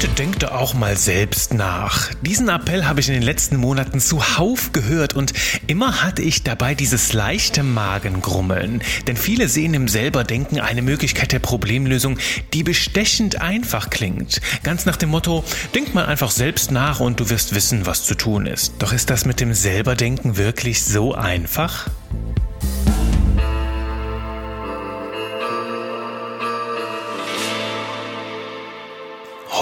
Bitte 0.00 0.14
denkt 0.14 0.52
auch 0.52 0.74
mal 0.74 0.96
selbst 0.96 1.54
nach. 1.54 2.14
Diesen 2.22 2.48
Appell 2.48 2.84
habe 2.84 3.00
ich 3.00 3.08
in 3.08 3.14
den 3.14 3.22
letzten 3.24 3.56
Monaten 3.56 3.98
zuhauf 3.98 4.70
gehört 4.70 5.14
und 5.14 5.32
immer 5.66 6.04
hatte 6.04 6.22
ich 6.22 6.44
dabei 6.44 6.76
dieses 6.76 7.14
leichte 7.14 7.64
Magengrummeln. 7.64 8.80
Denn 9.08 9.16
viele 9.16 9.48
sehen 9.48 9.74
im 9.74 9.88
Selberdenken 9.88 10.60
eine 10.60 10.82
Möglichkeit 10.82 11.32
der 11.32 11.40
Problemlösung, 11.40 12.16
die 12.52 12.62
bestechend 12.62 13.40
einfach 13.40 13.90
klingt. 13.90 14.40
Ganz 14.62 14.86
nach 14.86 14.94
dem 14.94 15.08
Motto, 15.08 15.42
denk 15.74 15.92
mal 15.94 16.06
einfach 16.06 16.30
selbst 16.30 16.70
nach 16.70 17.00
und 17.00 17.18
du 17.18 17.28
wirst 17.28 17.56
wissen, 17.56 17.84
was 17.84 18.04
zu 18.04 18.14
tun 18.14 18.46
ist. 18.46 18.74
Doch 18.78 18.92
ist 18.92 19.10
das 19.10 19.24
mit 19.24 19.40
dem 19.40 19.52
Selberdenken 19.52 20.36
wirklich 20.36 20.84
so 20.84 21.16
einfach? 21.16 21.90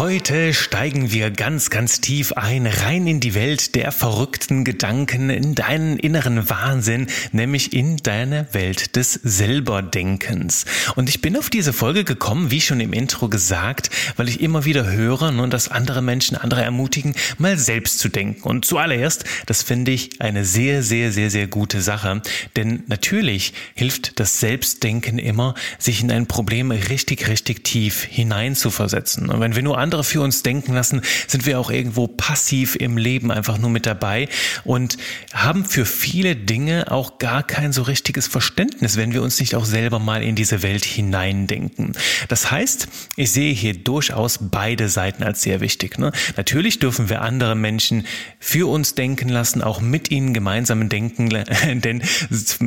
Heute 0.07 0.55
steigen 0.55 1.11
wir 1.11 1.33
ganz, 1.33 1.69
ganz 1.69 2.01
tief 2.01 2.31
ein, 2.35 2.69
rein 2.69 3.09
in 3.09 3.19
die 3.19 3.35
Welt 3.35 3.75
der 3.75 3.91
verrückten 3.91 4.63
Gedanken, 4.63 5.31
in 5.31 5.57
deinen 5.57 5.97
inneren 5.97 6.49
Wahnsinn, 6.49 7.09
nämlich 7.33 7.73
in 7.73 7.97
deine 7.97 8.47
Welt 8.53 8.95
des 8.95 9.15
Selberdenkens. 9.15 10.65
Und 10.95 11.09
ich 11.09 11.23
bin 11.23 11.37
auf 11.37 11.51
diese 11.51 11.73
Folge 11.73 12.05
gekommen, 12.05 12.53
wie 12.53 12.61
schon 12.61 12.79
im 12.79 12.93
Intro 12.93 13.29
gesagt, 13.29 13.91
weil 14.17 14.29
ich 14.29 14.41
immer 14.41 14.65
wieder 14.65 14.89
höre, 14.89 15.33
nun, 15.33 15.51
dass 15.51 15.67
andere 15.67 16.03
Menschen 16.03 16.37
andere 16.37 16.63
ermutigen, 16.63 17.17
mal 17.39 17.59
selbst 17.59 17.99
zu 17.99 18.09
denken. 18.09 18.43
Und 18.43 18.65
zuallererst, 18.65 19.25
das 19.47 19.65
finde 19.65 19.91
ich 19.91 20.21
eine 20.21 20.45
sehr, 20.45 20.85
sehr, 20.85 21.11
sehr, 21.11 21.33
sehr 21.33 21.49
gute 21.49 21.81
Sache. 21.81 22.23
Denn 22.55 22.85
natürlich 22.87 23.55
hilft 23.75 24.21
das 24.21 24.39
Selbstdenken 24.39 25.19
immer, 25.19 25.57
sich 25.81 26.01
in 26.01 26.13
ein 26.13 26.27
Problem 26.27 26.71
richtig, 26.71 27.27
richtig 27.27 27.65
tief 27.65 28.05
hineinzuversetzen. 28.05 29.31
Und 29.31 29.41
wenn 29.41 29.57
wir 29.57 29.65
nur 29.65 29.79
andere 29.79 29.96
für 30.05 30.21
uns 30.21 30.43
denken 30.43 30.75
lassen, 30.75 31.03
sind 31.27 31.47
wir 31.47 31.59
auch 31.59 31.71
irgendwo 31.71 32.07
passiv 32.07 32.77
im 32.77 32.97
Leben 32.97 33.31
einfach 33.31 33.59
nur 33.59 33.71
mit 33.71 33.87
dabei 33.87 34.29
und 34.65 34.97
haben 35.33 35.65
für 35.65 35.87
viele 35.87 36.37
Dinge 36.37 36.91
auch 36.91 37.19
gar 37.19 37.43
kein 37.43 37.73
so 37.73 37.83
richtiges 37.83 38.27
Verständnis, 38.27 38.97
wenn 38.97 39.13
wir 39.13 39.23
uns 39.23 39.41
nicht 39.41 39.55
auch 39.55 39.65
selber 39.65 39.99
mal 39.99 40.23
in 40.23 40.35
diese 40.35 40.63
Welt 40.63 40.85
hineindenken. 40.85 41.93
Das 42.29 42.51
heißt, 42.51 42.89
ich 43.17 43.33
sehe 43.33 43.53
hier 43.53 43.75
durchaus 43.75 44.39
beide 44.41 44.89
Seiten 44.89 45.23
als 45.23 45.43
sehr 45.43 45.61
wichtig. 45.61 45.99
Ne? 45.99 46.13
Natürlich 46.37 46.79
dürfen 46.79 47.09
wir 47.09 47.23
andere 47.23 47.55
Menschen 47.55 48.07
für 48.39 48.69
uns 48.71 48.95
denken 48.95 49.29
lassen, 49.29 49.63
auch 49.63 49.81
mit 49.81 50.11
ihnen 50.11 50.35
gemeinsam 50.35 50.89
denken, 50.89 51.29
denn 51.75 52.03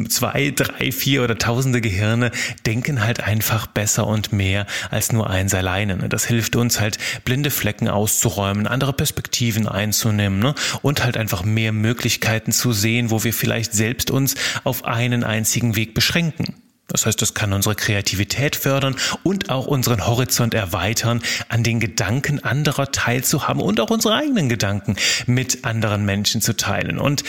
zwei, 0.10 0.52
drei, 0.56 0.92
vier 0.92 1.24
oder 1.24 1.38
tausende 1.38 1.82
Gehirne 1.82 2.32
denken 2.66 3.04
halt 3.04 3.22
einfach 3.22 3.68
besser 3.68 4.08
und 4.08 4.34
mehr 4.34 4.66
als 4.90 5.12
nur 5.12 5.30
eins 5.30 5.54
alleine. 5.54 5.98
Ne? 5.98 6.10
Das 6.10 6.26
hilft 6.26 6.56
uns 6.56 6.80
halt 6.80 6.98
blinde 7.26 7.52
Flecken 7.52 7.88
auszuräumen, 7.88 8.68
andere 8.68 8.94
Perspektiven 8.94 9.68
einzunehmen 9.68 10.40
ne? 10.40 10.56
und 10.82 11.04
halt 11.04 11.18
einfach 11.18 11.44
mehr 11.44 11.72
Möglichkeiten 11.72 12.52
zu 12.52 12.72
sehen, 12.72 13.12
wo 13.12 13.24
wir 13.24 13.34
vielleicht 13.34 13.74
selbst 13.74 14.12
uns 14.12 14.36
auf 14.64 14.86
einen 14.86 15.24
einzigen 15.24 15.76
Weg 15.76 15.94
beschränken. 15.94 16.56
Das 16.90 17.06
heißt, 17.06 17.22
das 17.22 17.34
kann 17.34 17.54
unsere 17.54 17.76
Kreativität 17.76 18.56
fördern 18.56 18.96
und 19.24 19.50
auch 19.50 19.68
unseren 19.68 20.06
Horizont 20.06 20.54
erweitern, 20.54 21.22
an 21.48 21.64
den 21.64 21.80
Gedanken 21.80 22.44
anderer 22.44 22.92
teilzuhaben 22.92 23.62
und 23.62 23.80
auch 23.80 23.90
unsere 23.90 24.16
eigenen 24.16 24.50
Gedanken 24.50 24.96
mit 25.26 25.66
anderen 25.66 26.06
Menschen 26.06 26.42
zu 26.42 26.56
teilen. 26.56 27.00
Und 27.00 27.24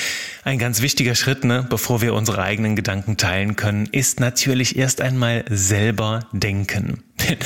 ein 0.44 0.58
ganz 0.58 0.80
wichtiger 0.80 1.14
Schritt, 1.14 1.44
ne, 1.44 1.66
bevor 1.68 2.00
wir 2.00 2.14
unsere 2.14 2.42
eigenen 2.42 2.76
Gedanken 2.76 3.16
teilen 3.16 3.56
können, 3.56 3.86
ist 3.86 4.20
natürlich 4.20 4.76
erst 4.76 5.00
einmal 5.00 5.44
selber 5.48 6.20
denken. 6.32 7.02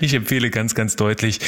Ich 0.00 0.14
empfehle 0.14 0.50
ganz, 0.50 0.74
ganz 0.74 0.96
deutlich, 0.96 1.40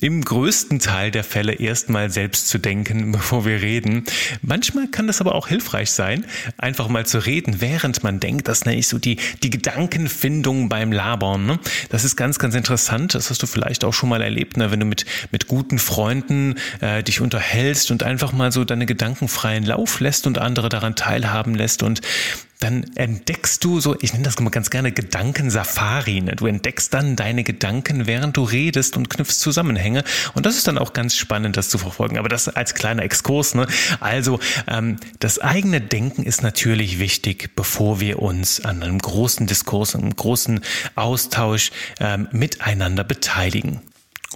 im 0.00 0.24
größten 0.24 0.78
Teil 0.78 1.10
der 1.10 1.24
Fälle 1.24 1.52
erstmal 1.52 2.10
selbst 2.10 2.48
zu 2.48 2.58
denken, 2.58 3.12
bevor 3.20 3.44
wir 3.44 3.62
reden. 3.62 4.04
Manchmal 4.42 4.88
kann 4.88 5.06
das 5.06 5.20
aber 5.20 5.34
auch 5.34 5.48
hilfreich 5.48 5.90
sein, 5.90 6.24
einfach 6.58 6.88
mal 6.88 7.06
zu 7.06 7.18
reden, 7.18 7.60
während 7.60 8.02
man 8.02 8.20
denkt. 8.20 8.48
Das 8.48 8.64
nenne 8.64 8.78
ich 8.78 8.88
so 8.88 8.98
die, 8.98 9.16
die 9.42 9.50
Gedankenfindung 9.50 10.68
beim 10.68 10.92
Labern. 10.92 11.46
Ne? 11.46 11.58
Das 11.90 12.04
ist 12.04 12.16
ganz, 12.16 12.38
ganz 12.38 12.54
interessant. 12.54 13.14
Das 13.14 13.30
hast 13.30 13.42
du 13.42 13.46
vielleicht 13.46 13.84
auch 13.84 13.92
schon 13.92 14.08
mal 14.08 14.22
erlebt, 14.22 14.56
ne? 14.56 14.70
wenn 14.70 14.80
du 14.80 14.86
mit, 14.86 15.06
mit 15.30 15.48
guten 15.48 15.78
Freunden 15.78 16.56
äh, 16.80 17.02
dich 17.02 17.20
unterhältst 17.20 17.90
und 17.90 18.02
einfach 18.02 18.32
mal 18.32 18.52
so 18.52 18.64
deine 18.64 18.86
Gedanken 18.86 19.28
freien 19.28 19.64
Lauf 19.64 20.00
lässt 20.00 20.26
und 20.26 20.38
andere 20.38 20.68
daran 20.68 20.96
teilhaben 20.96 21.54
lässt 21.54 21.82
und 21.82 22.00
dann 22.60 22.84
entdeckst 22.94 23.64
du 23.64 23.80
so, 23.80 23.96
ich 24.00 24.12
nenne 24.12 24.24
das 24.24 24.36
immer 24.36 24.50
ganz 24.50 24.68
gerne 24.68 24.92
Gedankensafari. 24.92 26.20
Ne? 26.20 26.36
Du 26.36 26.46
entdeckst 26.46 26.92
dann 26.92 27.16
deine 27.16 27.42
Gedanken, 27.42 28.06
während 28.06 28.36
du 28.36 28.44
redest 28.44 28.98
und 28.98 29.08
knüpfst 29.08 29.40
Zusammenhänge. 29.40 30.04
Und 30.34 30.44
das 30.44 30.56
ist 30.56 30.68
dann 30.68 30.76
auch 30.76 30.92
ganz 30.92 31.16
spannend, 31.16 31.56
das 31.56 31.70
zu 31.70 31.78
verfolgen. 31.78 32.18
Aber 32.18 32.28
das 32.28 32.48
als 32.48 32.74
kleiner 32.74 33.02
Exkurs. 33.02 33.54
Ne? 33.54 33.66
Also 34.00 34.40
ähm, 34.68 34.96
das 35.20 35.38
eigene 35.38 35.80
Denken 35.80 36.22
ist 36.22 36.42
natürlich 36.42 36.98
wichtig, 36.98 37.56
bevor 37.56 37.98
wir 37.98 38.20
uns 38.20 38.62
an 38.62 38.82
einem 38.82 38.98
großen 38.98 39.46
Diskurs, 39.46 39.96
einem 39.96 40.14
großen 40.14 40.60
Austausch 40.96 41.70
ähm, 41.98 42.28
miteinander 42.30 43.04
beteiligen. 43.04 43.80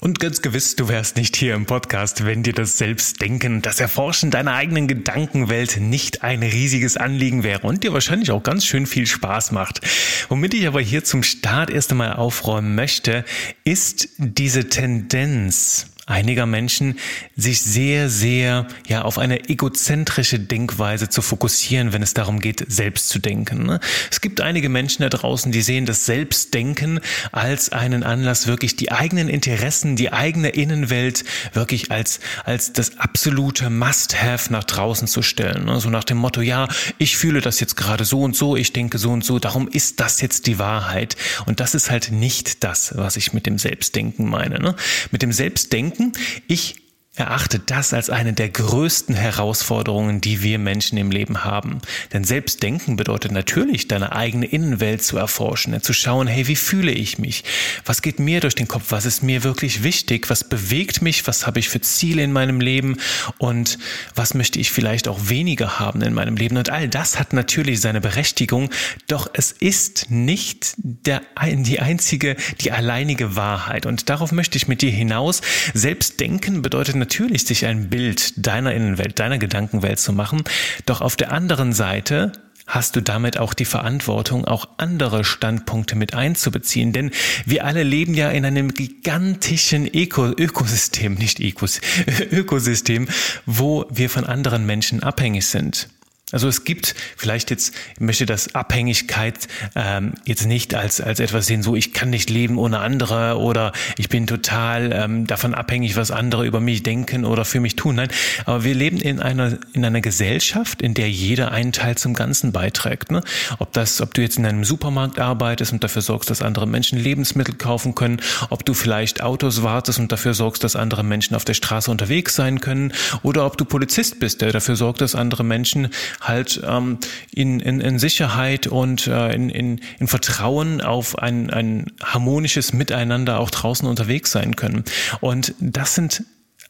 Und 0.00 0.18
ganz 0.18 0.42
gewiss, 0.42 0.74
du 0.74 0.88
wärst 0.88 1.16
nicht 1.16 1.36
hier 1.36 1.54
im 1.54 1.66
Podcast, 1.66 2.26
wenn 2.26 2.42
dir 2.42 2.52
das 2.52 2.78
Selbstdenken, 2.78 3.62
das 3.62 3.78
Erforschen 3.78 4.30
deiner 4.30 4.52
eigenen 4.52 4.88
Gedankenwelt 4.88 5.78
nicht 5.80 6.22
ein 6.22 6.42
riesiges 6.42 6.96
Anliegen 6.96 7.44
wäre 7.44 7.66
und 7.66 7.84
dir 7.84 7.92
wahrscheinlich 7.92 8.32
auch 8.32 8.42
ganz 8.42 8.66
schön 8.66 8.86
viel 8.86 9.06
Spaß 9.06 9.52
macht. 9.52 9.80
Womit 10.28 10.54
ich 10.54 10.66
aber 10.66 10.80
hier 10.80 11.04
zum 11.04 11.22
Start 11.22 11.70
erst 11.70 11.92
einmal 11.92 12.14
aufräumen 12.14 12.74
möchte, 12.74 13.24
ist 13.64 14.08
diese 14.18 14.68
Tendenz, 14.68 15.86
einiger 16.06 16.44
Menschen, 16.46 16.98
sich 17.34 17.62
sehr, 17.62 18.10
sehr 18.10 18.66
ja 18.86 19.02
auf 19.02 19.18
eine 19.18 19.48
egozentrische 19.48 20.38
Denkweise 20.38 21.08
zu 21.08 21.22
fokussieren, 21.22 21.92
wenn 21.92 22.02
es 22.02 22.12
darum 22.12 22.40
geht, 22.40 22.64
selbst 22.68 23.08
zu 23.08 23.18
denken. 23.18 23.64
Ne? 23.64 23.80
Es 24.10 24.20
gibt 24.20 24.40
einige 24.40 24.68
Menschen 24.68 25.02
da 25.02 25.08
draußen, 25.08 25.50
die 25.50 25.62
sehen 25.62 25.86
das 25.86 26.04
Selbstdenken 26.04 27.00
als 27.32 27.72
einen 27.72 28.02
Anlass, 28.02 28.46
wirklich 28.46 28.76
die 28.76 28.92
eigenen 28.92 29.28
Interessen, 29.28 29.96
die 29.96 30.12
eigene 30.12 30.50
Innenwelt 30.50 31.24
wirklich 31.54 31.90
als, 31.90 32.20
als 32.44 32.72
das 32.72 32.98
absolute 32.98 33.70
Must-Have 33.70 34.52
nach 34.52 34.64
draußen 34.64 35.08
zu 35.08 35.22
stellen. 35.22 35.64
Ne? 35.64 35.80
So 35.80 35.88
nach 35.88 36.04
dem 36.04 36.18
Motto, 36.18 36.42
ja, 36.42 36.68
ich 36.98 37.16
fühle 37.16 37.40
das 37.40 37.60
jetzt 37.60 37.76
gerade 37.76 38.04
so 38.04 38.20
und 38.20 38.36
so, 38.36 38.56
ich 38.56 38.72
denke 38.72 38.98
so 38.98 39.10
und 39.10 39.24
so, 39.24 39.38
darum 39.38 39.68
ist 39.68 40.00
das 40.00 40.20
jetzt 40.20 40.46
die 40.46 40.58
Wahrheit. 40.58 41.16
Und 41.46 41.60
das 41.60 41.74
ist 41.74 41.90
halt 41.90 42.12
nicht 42.12 42.62
das, 42.62 42.92
was 42.96 43.16
ich 43.16 43.32
mit 43.32 43.46
dem 43.46 43.58
Selbstdenken 43.58 44.28
meine. 44.28 44.58
Ne? 44.58 44.74
Mit 45.10 45.22
dem 45.22 45.32
Selbstdenken 45.32 45.93
denken. 45.94 46.12
Ich 46.46 46.83
erachte 47.16 47.60
das 47.60 47.94
als 47.94 48.10
eine 48.10 48.32
der 48.32 48.48
größten 48.48 49.14
Herausforderungen, 49.14 50.20
die 50.20 50.42
wir 50.42 50.58
Menschen 50.58 50.98
im 50.98 51.12
Leben 51.12 51.44
haben. 51.44 51.80
Denn 52.12 52.24
Selbstdenken 52.24 52.96
bedeutet 52.96 53.30
natürlich, 53.30 53.86
deine 53.86 54.12
eigene 54.12 54.46
Innenwelt 54.46 55.02
zu 55.04 55.16
erforschen, 55.16 55.80
zu 55.80 55.92
schauen, 55.92 56.26
hey, 56.26 56.48
wie 56.48 56.56
fühle 56.56 56.90
ich 56.90 57.18
mich? 57.18 57.44
Was 57.84 58.02
geht 58.02 58.18
mir 58.18 58.40
durch 58.40 58.56
den 58.56 58.66
Kopf? 58.66 58.86
Was 58.88 59.04
ist 59.04 59.22
mir 59.22 59.44
wirklich 59.44 59.84
wichtig? 59.84 60.28
Was 60.28 60.42
bewegt 60.42 61.02
mich? 61.02 61.24
Was 61.28 61.46
habe 61.46 61.60
ich 61.60 61.68
für 61.68 61.80
Ziele 61.80 62.22
in 62.24 62.32
meinem 62.32 62.60
Leben? 62.60 62.96
Und 63.38 63.78
was 64.16 64.34
möchte 64.34 64.58
ich 64.58 64.72
vielleicht 64.72 65.06
auch 65.06 65.28
weniger 65.28 65.78
haben 65.78 66.02
in 66.02 66.14
meinem 66.14 66.36
Leben? 66.36 66.56
Und 66.56 66.70
all 66.70 66.88
das 66.88 67.20
hat 67.20 67.32
natürlich 67.32 67.80
seine 67.80 68.00
Berechtigung, 68.00 68.70
doch 69.06 69.30
es 69.34 69.52
ist 69.52 70.10
nicht 70.10 70.74
der, 70.78 71.22
die 71.44 71.78
einzige, 71.78 72.34
die 72.60 72.72
alleinige 72.72 73.36
Wahrheit. 73.36 73.86
Und 73.86 74.10
darauf 74.10 74.32
möchte 74.32 74.56
ich 74.56 74.66
mit 74.66 74.82
dir 74.82 74.90
hinaus. 74.90 75.42
Selbstdenken 75.74 76.60
bedeutet 76.60 77.03
natürlich, 77.04 77.44
sich 77.44 77.66
ein 77.66 77.90
Bild 77.90 78.46
deiner 78.46 78.72
Innenwelt, 78.72 79.18
deiner 79.18 79.36
Gedankenwelt 79.36 79.98
zu 79.98 80.14
machen. 80.14 80.42
Doch 80.86 81.02
auf 81.02 81.16
der 81.16 81.32
anderen 81.32 81.74
Seite 81.74 82.32
hast 82.66 82.96
du 82.96 83.02
damit 83.02 83.36
auch 83.36 83.52
die 83.52 83.66
Verantwortung, 83.66 84.46
auch 84.46 84.66
andere 84.78 85.22
Standpunkte 85.22 85.96
mit 85.96 86.14
einzubeziehen. 86.14 86.94
Denn 86.94 87.10
wir 87.44 87.66
alle 87.66 87.82
leben 87.82 88.14
ja 88.14 88.30
in 88.30 88.46
einem 88.46 88.72
gigantischen 88.72 89.86
Öko 89.86 90.28
Ökosystem, 90.30 91.12
nicht 91.12 91.40
Ökos 91.40 91.82
Ökosystem, 92.32 93.06
wo 93.44 93.84
wir 93.90 94.08
von 94.08 94.24
anderen 94.24 94.64
Menschen 94.64 95.02
abhängig 95.02 95.44
sind. 95.44 95.90
Also 96.32 96.48
es 96.48 96.64
gibt 96.64 96.94
vielleicht 97.16 97.50
jetzt, 97.50 97.74
ich 97.94 98.00
möchte 98.00 98.24
das 98.24 98.54
Abhängigkeit 98.54 99.46
ähm, 99.76 100.14
jetzt 100.24 100.46
nicht 100.46 100.74
als, 100.74 101.02
als 101.02 101.20
etwas 101.20 101.44
sehen, 101.44 101.62
so 101.62 101.76
ich 101.76 101.92
kann 101.92 102.08
nicht 102.08 102.30
leben 102.30 102.56
ohne 102.56 102.78
andere 102.78 103.38
oder 103.38 103.72
ich 103.98 104.08
bin 104.08 104.26
total 104.26 104.90
ähm, 104.92 105.26
davon 105.26 105.54
abhängig, 105.54 105.96
was 105.96 106.10
andere 106.10 106.46
über 106.46 106.60
mich 106.60 106.82
denken 106.82 107.26
oder 107.26 107.44
für 107.44 107.60
mich 107.60 107.76
tun. 107.76 107.96
Nein, 107.96 108.08
aber 108.46 108.64
wir 108.64 108.74
leben 108.74 108.96
in 108.98 109.20
einer, 109.20 109.58
in 109.74 109.84
einer 109.84 110.00
Gesellschaft, 110.00 110.80
in 110.80 110.94
der 110.94 111.10
jeder 111.10 111.52
einen 111.52 111.72
Teil 111.72 111.98
zum 111.98 112.14
Ganzen 112.14 112.52
beiträgt. 112.52 113.12
Ne? 113.12 113.22
Ob 113.58 113.74
das, 113.74 114.00
ob 114.00 114.14
du 114.14 114.22
jetzt 114.22 114.38
in 114.38 114.46
einem 114.46 114.64
Supermarkt 114.64 115.18
arbeitest 115.18 115.74
und 115.74 115.84
dafür 115.84 116.00
sorgst, 116.00 116.30
dass 116.30 116.40
andere 116.40 116.66
Menschen 116.66 116.98
Lebensmittel 116.98 117.54
kaufen 117.54 117.94
können, 117.94 118.22
ob 118.48 118.64
du 118.64 118.72
vielleicht 118.72 119.22
Autos 119.22 119.62
wartest 119.62 119.98
und 119.98 120.10
dafür 120.10 120.32
sorgst, 120.32 120.64
dass 120.64 120.74
andere 120.74 121.04
Menschen 121.04 121.36
auf 121.36 121.44
der 121.44 121.54
Straße 121.54 121.90
unterwegs 121.90 122.34
sein 122.34 122.62
können 122.62 122.94
oder 123.22 123.44
ob 123.44 123.58
du 123.58 123.66
Polizist 123.66 124.20
bist, 124.20 124.40
der 124.40 124.52
dafür 124.52 124.74
sorgt, 124.74 125.02
dass 125.02 125.14
andere 125.14 125.44
Menschen 125.44 125.90
halt 126.20 126.60
ähm, 126.64 126.98
in, 127.32 127.60
in, 127.60 127.80
in 127.80 127.98
Sicherheit 127.98 128.66
und 128.66 129.06
äh, 129.06 129.32
in, 129.34 129.50
in, 129.50 129.80
in 129.98 130.06
Vertrauen 130.06 130.80
auf 130.80 131.18
ein, 131.18 131.50
ein 131.50 131.92
harmonisches 132.02 132.72
Miteinander 132.72 133.40
auch 133.40 133.50
draußen 133.50 133.86
unterwegs 133.88 134.32
sein 134.32 134.56
können. 134.56 134.84
Und 135.20 135.54
das 135.60 135.94
sind 135.94 136.24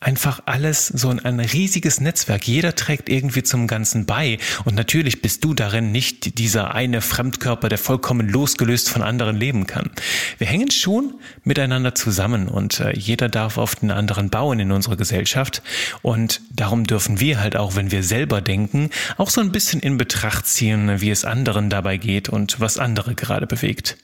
einfach 0.04 0.42
alles 0.46 0.86
so 0.86 1.08
ein 1.08 1.40
riesiges 1.40 2.00
Netzwerk. 2.00 2.46
Jeder 2.46 2.74
trägt 2.74 3.08
irgendwie 3.08 3.42
zum 3.42 3.66
Ganzen 3.66 4.04
bei. 4.06 4.38
Und 4.64 4.74
natürlich 4.74 5.22
bist 5.22 5.42
du 5.44 5.54
darin 5.54 5.92
nicht 5.92 6.38
dieser 6.38 6.74
eine 6.74 7.00
Fremdkörper, 7.00 7.68
der 7.68 7.78
vollkommen 7.78 8.28
losgelöst 8.28 8.88
von 8.88 9.02
anderen 9.02 9.36
leben 9.36 9.66
kann. 9.66 9.90
Wir 10.38 10.46
hängen 10.46 10.70
schon 10.70 11.14
miteinander 11.42 11.94
zusammen 11.94 12.48
und 12.48 12.80
äh, 12.80 12.96
jeder 12.96 13.28
darf 13.28 13.58
auf 13.58 13.76
den 13.76 13.90
anderen 13.90 14.30
bauen 14.30 14.60
in 14.60 14.72
unserer 14.72 14.96
Gesellschaft. 14.96 15.62
Und 16.02 16.42
darum 16.52 16.86
dürfen 16.86 17.20
wir 17.20 17.40
halt 17.40 17.56
auch, 17.56 17.74
wenn 17.76 17.90
wir 17.90 18.02
selber 18.02 18.40
denken, 18.40 18.90
auch 19.16 19.30
so 19.30 19.40
ein 19.40 19.52
bisschen 19.52 19.80
in 19.80 19.96
Betracht 19.96 20.46
ziehen, 20.46 21.00
wie 21.00 21.10
es 21.10 21.24
anderen 21.24 21.70
dabei 21.70 21.96
geht 21.96 22.28
und 22.28 22.60
was 22.60 22.78
andere 22.78 23.14
gerade 23.14 23.46
bewegt. 23.46 23.96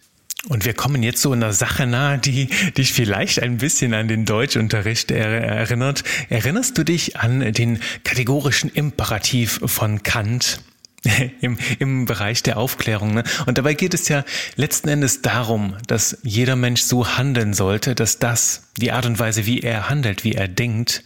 Und 0.48 0.64
wir 0.64 0.72
kommen 0.72 1.02
jetzt 1.02 1.20
so 1.20 1.32
einer 1.32 1.52
Sache 1.52 1.86
nahe, 1.86 2.18
die 2.18 2.46
dich 2.76 2.92
vielleicht 2.92 3.42
ein 3.42 3.58
bisschen 3.58 3.92
an 3.92 4.08
den 4.08 4.24
Deutschunterricht 4.24 5.10
erinnert. 5.10 6.02
Erinnerst 6.30 6.78
du 6.78 6.84
dich 6.84 7.18
an 7.18 7.52
den 7.52 7.78
kategorischen 8.04 8.70
Imperativ 8.70 9.60
von 9.64 10.02
Kant? 10.02 10.62
Im, 11.40 11.56
im 11.78 12.04
Bereich 12.04 12.42
der 12.42 12.58
Aufklärung. 12.58 13.14
Ne? 13.14 13.24
Und 13.46 13.56
dabei 13.56 13.72
geht 13.72 13.94
es 13.94 14.08
ja 14.08 14.22
letzten 14.56 14.90
Endes 14.90 15.22
darum, 15.22 15.76
dass 15.86 16.18
jeder 16.22 16.56
Mensch 16.56 16.82
so 16.82 17.16
handeln 17.16 17.54
sollte, 17.54 17.94
dass 17.94 18.18
das, 18.18 18.68
die 18.76 18.92
Art 18.92 19.06
und 19.06 19.18
Weise, 19.18 19.46
wie 19.46 19.60
er 19.60 19.88
handelt, 19.88 20.24
wie 20.24 20.34
er 20.34 20.46
denkt, 20.46 21.02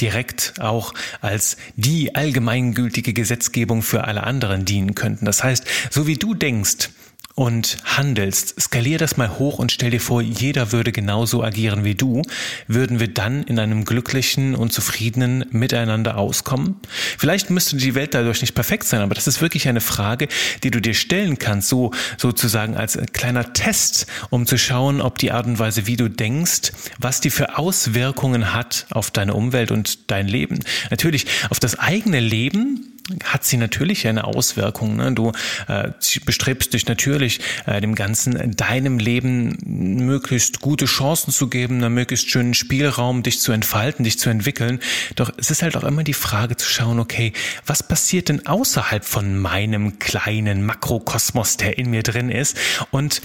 direkt 0.00 0.54
auch 0.58 0.94
als 1.20 1.58
die 1.74 2.14
allgemeingültige 2.14 3.12
Gesetzgebung 3.12 3.82
für 3.82 4.04
alle 4.04 4.22
anderen 4.22 4.64
dienen 4.64 4.94
könnten. 4.94 5.26
Das 5.26 5.44
heißt, 5.44 5.66
so 5.90 6.06
wie 6.06 6.16
du 6.16 6.32
denkst, 6.32 6.88
und 7.36 7.76
handelst, 7.84 8.58
skalier 8.58 8.96
das 8.96 9.18
mal 9.18 9.38
hoch 9.38 9.58
und 9.58 9.70
stell 9.70 9.90
dir 9.90 10.00
vor, 10.00 10.22
jeder 10.22 10.72
würde 10.72 10.90
genauso 10.90 11.44
agieren 11.44 11.84
wie 11.84 11.94
du, 11.94 12.22
würden 12.66 12.98
wir 12.98 13.08
dann 13.08 13.42
in 13.42 13.58
einem 13.58 13.84
glücklichen 13.84 14.54
und 14.54 14.72
zufriedenen 14.72 15.44
Miteinander 15.50 16.16
auskommen? 16.16 16.76
Vielleicht 17.18 17.50
müsste 17.50 17.76
die 17.76 17.94
Welt 17.94 18.14
dadurch 18.14 18.40
nicht 18.40 18.54
perfekt 18.54 18.84
sein, 18.84 19.02
aber 19.02 19.14
das 19.14 19.26
ist 19.26 19.42
wirklich 19.42 19.68
eine 19.68 19.82
Frage, 19.82 20.28
die 20.62 20.70
du 20.70 20.80
dir 20.80 20.94
stellen 20.94 21.38
kannst, 21.38 21.68
so 21.68 21.90
sozusagen 22.16 22.74
als 22.74 22.98
kleiner 23.12 23.52
Test, 23.52 24.06
um 24.30 24.46
zu 24.46 24.56
schauen, 24.56 25.02
ob 25.02 25.18
die 25.18 25.30
Art 25.30 25.44
und 25.44 25.58
Weise, 25.58 25.86
wie 25.86 25.98
du 25.98 26.08
denkst, 26.08 26.72
was 26.98 27.20
die 27.20 27.30
für 27.30 27.58
Auswirkungen 27.58 28.54
hat 28.54 28.86
auf 28.88 29.10
deine 29.10 29.34
Umwelt 29.34 29.70
und 29.72 30.10
dein 30.10 30.26
Leben. 30.26 30.60
Natürlich 30.88 31.26
auf 31.50 31.60
das 31.60 31.78
eigene 31.78 32.20
Leben 32.20 32.95
hat 33.24 33.44
sie 33.44 33.56
natürlich 33.56 34.06
eine 34.06 34.24
Auswirkung. 34.24 34.96
Ne? 34.96 35.12
Du 35.12 35.32
äh, 35.68 35.90
bestrebst 36.24 36.72
dich 36.72 36.86
natürlich, 36.86 37.40
äh, 37.66 37.80
dem 37.80 37.94
Ganzen 37.94 38.56
deinem 38.56 38.98
Leben 38.98 39.56
möglichst 39.64 40.60
gute 40.60 40.86
Chancen 40.86 41.32
zu 41.32 41.48
geben, 41.48 41.82
einen 41.82 41.94
möglichst 41.94 42.30
schönen 42.30 42.54
Spielraum, 42.54 43.22
dich 43.22 43.40
zu 43.40 43.52
entfalten, 43.52 44.04
dich 44.04 44.18
zu 44.18 44.28
entwickeln. 44.28 44.80
Doch 45.14 45.30
es 45.36 45.50
ist 45.50 45.62
halt 45.62 45.76
auch 45.76 45.84
immer 45.84 46.02
die 46.02 46.14
Frage 46.14 46.56
zu 46.56 46.68
schauen, 46.68 46.98
okay, 46.98 47.32
was 47.64 47.82
passiert 47.82 48.28
denn 48.28 48.46
außerhalb 48.46 49.04
von 49.04 49.38
meinem 49.38 49.98
kleinen 49.98 50.64
Makrokosmos, 50.64 51.56
der 51.56 51.78
in 51.78 51.90
mir 51.90 52.02
drin 52.02 52.30
ist? 52.30 52.56
Und 52.90 53.20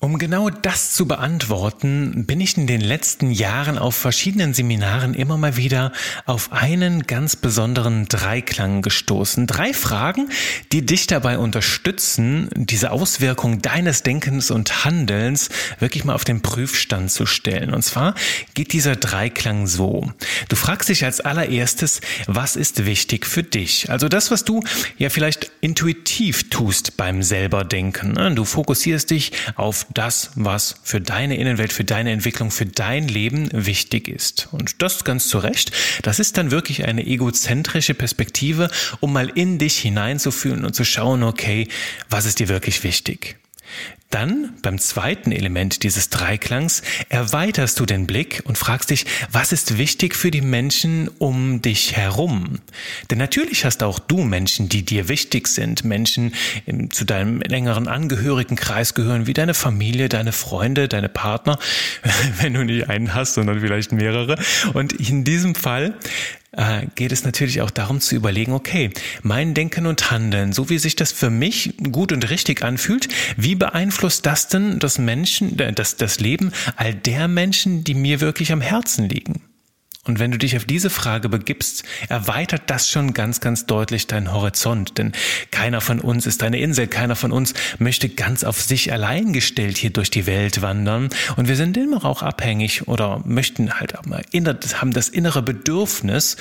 um 0.00 0.16
genau 0.16 0.48
das 0.48 0.92
zu 0.92 1.08
beantworten, 1.08 2.24
bin 2.24 2.40
ich 2.40 2.56
in 2.56 2.68
den 2.68 2.80
letzten 2.80 3.32
Jahren 3.32 3.78
auf 3.78 3.96
verschiedenen 3.96 4.54
Seminaren 4.54 5.12
immer 5.12 5.36
mal 5.36 5.56
wieder 5.56 5.90
auf 6.24 6.52
einen 6.52 7.02
ganz 7.08 7.34
besonderen 7.34 8.06
Dreiklang 8.06 8.82
gestoßen. 8.82 9.48
Drei 9.48 9.74
Fragen, 9.74 10.30
die 10.70 10.86
dich 10.86 11.08
dabei 11.08 11.38
unterstützen, 11.38 12.48
diese 12.54 12.92
Auswirkung 12.92 13.60
deines 13.60 14.04
Denkens 14.04 14.52
und 14.52 14.84
Handelns 14.84 15.48
wirklich 15.80 16.04
mal 16.04 16.14
auf 16.14 16.24
den 16.24 16.42
Prüfstand 16.42 17.10
zu 17.10 17.26
stellen. 17.26 17.74
Und 17.74 17.82
zwar 17.82 18.14
geht 18.54 18.72
dieser 18.72 18.94
Dreiklang 18.94 19.66
so. 19.66 20.12
Du 20.48 20.54
fragst 20.54 20.90
dich 20.90 21.04
als 21.04 21.20
allererstes, 21.20 22.00
was 22.28 22.54
ist 22.54 22.86
wichtig 22.86 23.26
für 23.26 23.42
dich? 23.42 23.90
Also 23.90 24.08
das, 24.08 24.30
was 24.30 24.44
du 24.44 24.62
ja 24.96 25.10
vielleicht 25.10 25.50
intuitiv 25.60 26.50
tust 26.50 26.96
beim 26.96 27.24
selber 27.24 27.64
Denken. 27.64 28.36
Du 28.36 28.44
fokussierst 28.44 29.10
dich 29.10 29.32
auf 29.56 29.87
das, 29.94 30.30
was 30.34 30.76
für 30.82 31.00
deine 31.00 31.36
Innenwelt, 31.36 31.72
für 31.72 31.84
deine 31.84 32.12
Entwicklung, 32.12 32.50
für 32.50 32.66
dein 32.66 33.08
Leben 33.08 33.48
wichtig 33.52 34.08
ist. 34.08 34.48
Und 34.52 34.82
das 34.82 35.04
ganz 35.04 35.28
zu 35.28 35.38
Recht. 35.38 35.72
Das 36.02 36.18
ist 36.18 36.36
dann 36.36 36.50
wirklich 36.50 36.84
eine 36.84 37.06
egozentrische 37.06 37.94
Perspektive, 37.94 38.70
um 39.00 39.12
mal 39.12 39.28
in 39.28 39.58
dich 39.58 39.78
hineinzufühlen 39.78 40.64
und 40.64 40.74
zu 40.74 40.84
schauen, 40.84 41.22
okay, 41.22 41.68
was 42.08 42.26
ist 42.26 42.38
dir 42.38 42.48
wirklich 42.48 42.84
wichtig? 42.84 43.36
Dann, 44.10 44.54
beim 44.62 44.78
zweiten 44.78 45.32
Element 45.32 45.82
dieses 45.82 46.08
Dreiklangs, 46.08 46.80
erweiterst 47.10 47.78
du 47.78 47.84
den 47.84 48.06
Blick 48.06 48.42
und 48.46 48.56
fragst 48.56 48.88
dich, 48.88 49.04
was 49.30 49.52
ist 49.52 49.76
wichtig 49.76 50.16
für 50.16 50.30
die 50.30 50.40
Menschen 50.40 51.08
um 51.18 51.60
dich 51.60 51.94
herum? 51.94 52.60
Denn 53.10 53.18
natürlich 53.18 53.66
hast 53.66 53.82
auch 53.82 53.98
du 53.98 54.22
Menschen, 54.22 54.70
die 54.70 54.82
dir 54.82 55.10
wichtig 55.10 55.46
sind, 55.46 55.84
Menschen 55.84 56.34
im, 56.64 56.90
zu 56.90 57.04
deinem 57.04 57.42
längeren 57.42 57.86
Angehörigenkreis 57.86 58.94
gehören, 58.94 59.26
wie 59.26 59.34
deine 59.34 59.52
Familie, 59.52 60.08
deine 60.08 60.32
Freunde, 60.32 60.88
deine 60.88 61.10
Partner, 61.10 61.58
wenn 62.40 62.54
du 62.54 62.64
nicht 62.64 62.88
einen 62.88 63.14
hast, 63.14 63.34
sondern 63.34 63.60
vielleicht 63.60 63.92
mehrere. 63.92 64.38
Und 64.72 64.94
in 64.94 65.24
diesem 65.24 65.54
Fall 65.54 65.94
äh, 66.58 66.86
geht 66.96 67.12
es 67.12 67.24
natürlich 67.24 67.62
auch 67.62 67.70
darum 67.70 68.00
zu 68.00 68.16
überlegen, 68.16 68.52
okay, 68.52 68.90
mein 69.22 69.54
Denken 69.54 69.86
und 69.86 70.10
Handeln, 70.10 70.52
so 70.52 70.68
wie 70.68 70.78
sich 70.78 70.96
das 70.96 71.12
für 71.12 71.30
mich 71.30 71.74
gut 71.92 72.12
und 72.12 72.28
richtig 72.30 72.62
anfühlt, 72.62 73.08
wie 73.36 73.54
beeinflusst 73.54 74.26
das 74.26 74.48
denn 74.48 74.78
das 74.78 74.98
Menschen, 74.98 75.58
äh, 75.58 75.72
das, 75.72 75.96
das 75.96 76.20
Leben 76.20 76.52
all 76.76 76.94
der 76.94 77.28
Menschen, 77.28 77.84
die 77.84 77.94
mir 77.94 78.20
wirklich 78.20 78.52
am 78.52 78.60
Herzen 78.60 79.08
liegen? 79.08 79.47
Und 80.08 80.18
wenn 80.18 80.30
du 80.30 80.38
dich 80.38 80.56
auf 80.56 80.64
diese 80.64 80.88
Frage 80.88 81.28
begibst, 81.28 81.84
erweitert 82.08 82.62
das 82.66 82.88
schon 82.88 83.12
ganz, 83.12 83.40
ganz 83.40 83.66
deutlich 83.66 84.06
deinen 84.06 84.32
Horizont. 84.32 84.96
Denn 84.96 85.12
keiner 85.50 85.82
von 85.82 86.00
uns 86.00 86.26
ist 86.26 86.42
eine 86.42 86.58
Insel, 86.58 86.86
keiner 86.86 87.14
von 87.14 87.30
uns 87.30 87.52
möchte 87.78 88.08
ganz 88.08 88.42
auf 88.42 88.60
sich 88.62 88.90
allein 88.90 89.34
gestellt 89.34 89.76
hier 89.76 89.90
durch 89.90 90.08
die 90.08 90.26
Welt 90.26 90.62
wandern. 90.62 91.10
Und 91.36 91.48
wir 91.48 91.56
sind 91.56 91.76
immer 91.76 92.06
auch 92.06 92.22
abhängig 92.22 92.88
oder 92.88 93.20
möchten 93.26 93.78
halt 93.78 93.98
auch 93.98 94.06
mal, 94.06 94.22
haben 94.32 94.92
das 94.92 95.10
innere 95.10 95.42
Bedürfnis, 95.42 96.38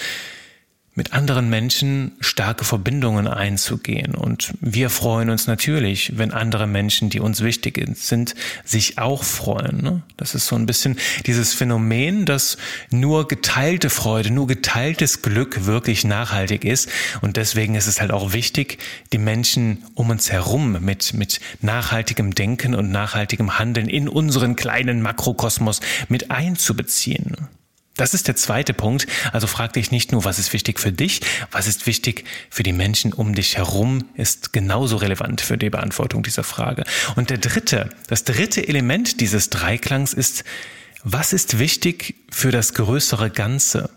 mit 0.98 1.14
anderen 1.14 1.48
Menschen 1.48 2.14
starke 2.20 2.66
Verbindungen 2.66 3.28
einzugehen. 3.28 4.16
Und 4.16 4.56
wir 4.62 4.90
freuen 4.90 5.30
uns 5.30 5.46
natürlich, 5.46 6.18
wenn 6.18 6.32
andere 6.32 6.66
Menschen, 6.66 7.12
die 7.12 7.20
uns 7.20 7.42
wichtig 7.42 7.80
sind, 7.94 8.34
sich 8.66 8.98
auch 8.98 9.24
freuen. 9.24 9.84
Ne? 9.84 10.02
Das 10.18 10.34
ist 10.34 10.48
so 10.48 10.56
ein 10.56 10.66
bisschen 10.66 10.98
dieses 11.28 11.54
Phänomen, 11.54 12.26
dass 12.26 12.58
nur 12.90 13.28
geteilte 13.28 13.92
Freude, 13.92 14.32
nur 14.32 14.48
geteiltes 14.48 15.22
Glück 15.22 15.68
wirklich 15.68 16.04
nachhaltig 16.04 16.66
ist. 16.66 16.90
Und 17.22 17.38
deswegen 17.38 17.76
ist 17.76 17.86
es 17.86 18.02
halt 18.02 18.10
auch 18.10 18.34
wichtig, 18.34 18.80
die 19.14 19.20
Menschen 19.20 19.84
um 19.94 20.10
uns 20.10 20.32
herum 20.32 20.78
mit, 20.82 21.14
mit 21.14 21.40
nachhaltigem 21.62 22.34
Denken 22.34 22.74
und 22.74 22.90
nachhaltigem 22.90 23.60
Handeln 23.60 23.88
in 23.88 24.10
unseren 24.10 24.56
kleinen 24.56 25.04
Makrokosmos 25.04 25.80
mit 26.10 26.32
einzubeziehen. 26.32 27.36
Das 27.98 28.14
ist 28.14 28.28
der 28.28 28.36
zweite 28.36 28.74
Punkt. 28.74 29.08
Also 29.34 29.48
frag 29.48 29.74
dich 29.74 29.92
nicht 29.92 30.12
nur, 30.12 30.24
was 30.24 30.40
ist 30.40 30.54
wichtig 30.54 30.80
für 30.80 30.92
dich, 30.92 31.22
was 31.52 31.68
ist 31.68 31.88
wichtig 31.88 32.24
für 32.50 32.64
die 32.64 32.74
Menschen 32.74 33.12
um 33.12 33.34
dich 33.36 33.58
herum, 33.58 34.06
ist 34.14 34.54
genauso 34.54 34.98
relevant 34.98 35.42
für 35.42 35.58
die 35.58 35.70
Beantwortung 35.70 36.24
dieser 36.24 36.44
Frage. 36.44 36.84
Und 37.16 37.30
der 37.30 37.40
dritte, 37.40 37.90
das 38.08 38.24
dritte 38.24 38.68
Element 38.68 39.20
dieses 39.20 39.50
Dreiklangs 39.50 40.14
ist, 40.14 40.44
was 41.04 41.34
ist 41.34 41.60
wichtig 41.60 42.16
für 42.32 42.52
das 42.52 42.74
größere 42.74 43.30
Ganze? 43.30 43.90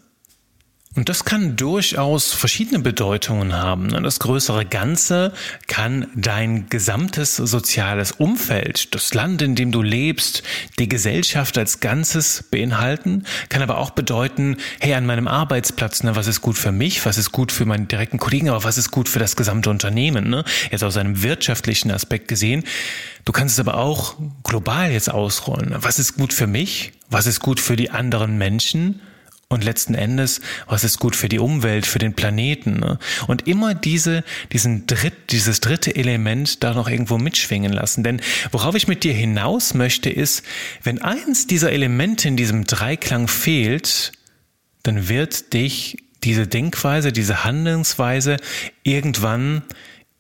Und 0.97 1.09
das 1.09 1.25
kann 1.25 1.55
durchaus 1.55 2.33
verschiedene 2.33 2.81
Bedeutungen 2.81 3.53
haben. 3.53 3.91
Das 4.03 4.19
größere 4.19 4.67
Ganze 4.67 5.33
kann 5.69 6.09
dein 6.17 6.69
gesamtes 6.69 7.37
soziales 7.37 8.11
Umfeld, 8.11 8.93
das 8.93 9.15
Land, 9.15 9.41
in 9.41 9.55
dem 9.55 9.71
du 9.71 9.83
lebst, 9.83 10.43
die 10.81 10.89
Gesellschaft 10.89 11.57
als 11.59 11.79
Ganzes 11.79 12.43
beinhalten, 12.51 13.23
kann 13.49 13.63
aber 13.63 13.79
auch 13.79 13.91
bedeuten, 13.91 14.57
hey, 14.81 14.95
an 14.95 15.07
meinem 15.07 15.29
Arbeitsplatz, 15.29 16.03
ne, 16.03 16.17
was 16.17 16.27
ist 16.27 16.41
gut 16.41 16.59
für 16.59 16.73
mich, 16.73 17.07
was 17.07 17.19
ist 17.19 17.31
gut 17.31 17.53
für 17.53 17.67
meinen 17.67 17.87
direkten 17.87 18.19
Kollegen, 18.19 18.49
aber 18.49 18.65
was 18.65 18.77
ist 18.77 18.91
gut 18.91 19.09
für 19.09 19.21
das 19.21 19.37
gesamte 19.37 19.71
Unternehmen, 19.71 20.29
ne? 20.29 20.45
jetzt 20.73 20.83
aus 20.83 20.97
einem 20.97 21.23
wirtschaftlichen 21.23 21.93
Aspekt 21.93 22.27
gesehen. 22.27 22.65
Du 23.25 23.31
kannst 23.31 23.55
es 23.55 23.61
aber 23.61 23.79
auch 23.79 24.17
global 24.43 24.91
jetzt 24.91 25.09
ausrollen. 25.09 25.73
Was 25.77 26.01
ist 26.01 26.17
gut 26.17 26.33
für 26.33 26.49
mich? 26.49 26.91
Was 27.11 27.29
ist 27.29 27.39
gut 27.39 27.61
für 27.61 27.77
die 27.77 27.91
anderen 27.91 28.39
Menschen? 28.39 29.01
Und 29.53 29.65
letzten 29.65 29.95
Endes, 29.97 30.41
was 30.69 30.85
ist 30.85 31.01
gut 31.01 31.17
für 31.17 31.29
die 31.29 31.41
Umwelt, 31.41 31.85
für 31.85 31.99
den 31.99 32.15
Planeten? 32.15 32.79
Ne? 32.79 33.01
Und 33.27 33.49
immer 33.49 33.75
diese, 33.75 34.23
diesen 34.53 34.87
dritt, 34.87 35.33
dieses 35.33 35.59
dritte 35.59 35.97
Element 35.97 36.63
da 36.63 36.73
noch 36.73 36.89
irgendwo 36.89 37.19
mitschwingen 37.19 37.73
lassen. 37.73 38.05
Denn 38.05 38.23
worauf 38.53 38.77
ich 38.77 38.87
mit 38.87 39.03
dir 39.03 39.13
hinaus 39.13 39.75
möchte, 39.75 40.09
ist, 40.09 40.45
wenn 40.85 41.03
eins 41.03 41.49
dieser 41.49 41.73
Elemente 41.73 42.29
in 42.29 42.37
diesem 42.37 42.63
Dreiklang 42.65 43.27
fehlt, 43.27 44.13
dann 44.85 45.09
wird 45.09 45.53
dich 45.53 45.97
diese 46.23 46.47
Denkweise, 46.47 47.11
diese 47.11 47.43
Handlungsweise 47.43 48.37
irgendwann 48.85 49.63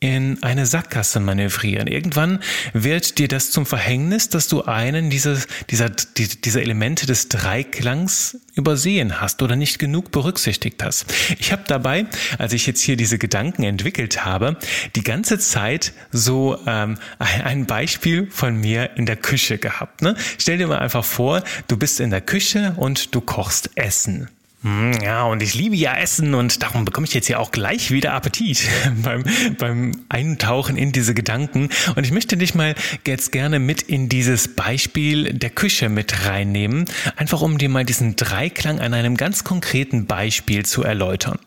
in 0.00 0.42
eine 0.42 0.64
Sackgasse 0.64 1.20
manövrieren. 1.20 1.86
Irgendwann 1.86 2.40
wird 2.72 3.18
dir 3.18 3.28
das 3.28 3.50
zum 3.50 3.66
Verhängnis, 3.66 4.30
dass 4.30 4.48
du 4.48 4.62
einen 4.62 5.10
dieser, 5.10 5.36
dieser, 5.68 5.90
dieser 5.90 6.62
Elemente 6.62 7.04
des 7.04 7.28
Dreiklangs 7.28 8.38
übersehen 8.54 9.20
hast 9.20 9.42
oder 9.42 9.56
nicht 9.56 9.78
genug 9.78 10.10
berücksichtigt 10.10 10.82
hast. 10.82 11.04
Ich 11.38 11.52
habe 11.52 11.64
dabei, 11.66 12.06
als 12.38 12.54
ich 12.54 12.66
jetzt 12.66 12.80
hier 12.80 12.96
diese 12.96 13.18
Gedanken 13.18 13.62
entwickelt 13.62 14.24
habe, 14.24 14.56
die 14.96 15.04
ganze 15.04 15.38
Zeit 15.38 15.92
so 16.10 16.58
ähm, 16.66 16.96
ein 17.18 17.66
Beispiel 17.66 18.26
von 18.30 18.56
mir 18.56 18.96
in 18.96 19.04
der 19.04 19.16
Küche 19.16 19.58
gehabt. 19.58 20.00
Ne? 20.00 20.16
Stell 20.38 20.56
dir 20.56 20.66
mal 20.66 20.78
einfach 20.78 21.04
vor, 21.04 21.42
du 21.68 21.76
bist 21.76 22.00
in 22.00 22.08
der 22.08 22.22
Küche 22.22 22.72
und 22.78 23.14
du 23.14 23.20
kochst 23.20 23.70
Essen. 23.74 24.30
Hm, 24.62 24.92
ja, 25.02 25.24
und 25.24 25.42
ich 25.42 25.54
liebe 25.54 25.74
ja 25.74 25.96
Essen 25.96 26.34
und 26.34 26.62
darum 26.62 26.84
bekomme 26.84 27.06
ich 27.06 27.14
jetzt 27.14 27.28
ja 27.28 27.38
auch 27.38 27.50
gleich 27.50 27.90
wieder 27.90 28.12
Appetit 28.12 28.68
beim, 29.02 29.24
beim 29.58 29.92
Eintauchen 30.10 30.76
in 30.76 30.92
diese 30.92 31.14
Gedanken. 31.14 31.70
Und 31.96 32.04
ich 32.04 32.12
möchte 32.12 32.36
dich 32.36 32.54
mal 32.54 32.74
jetzt 33.06 33.32
gerne 33.32 33.58
mit 33.58 33.80
in 33.80 34.10
dieses 34.10 34.54
Beispiel 34.54 35.32
der 35.32 35.50
Küche 35.50 35.88
mit 35.88 36.26
reinnehmen, 36.26 36.84
einfach 37.16 37.40
um 37.40 37.56
dir 37.56 37.70
mal 37.70 37.86
diesen 37.86 38.16
Dreiklang 38.16 38.80
an 38.80 38.92
einem 38.92 39.16
ganz 39.16 39.44
konkreten 39.44 40.06
Beispiel 40.06 40.66
zu 40.66 40.82
erläutern. 40.82 41.38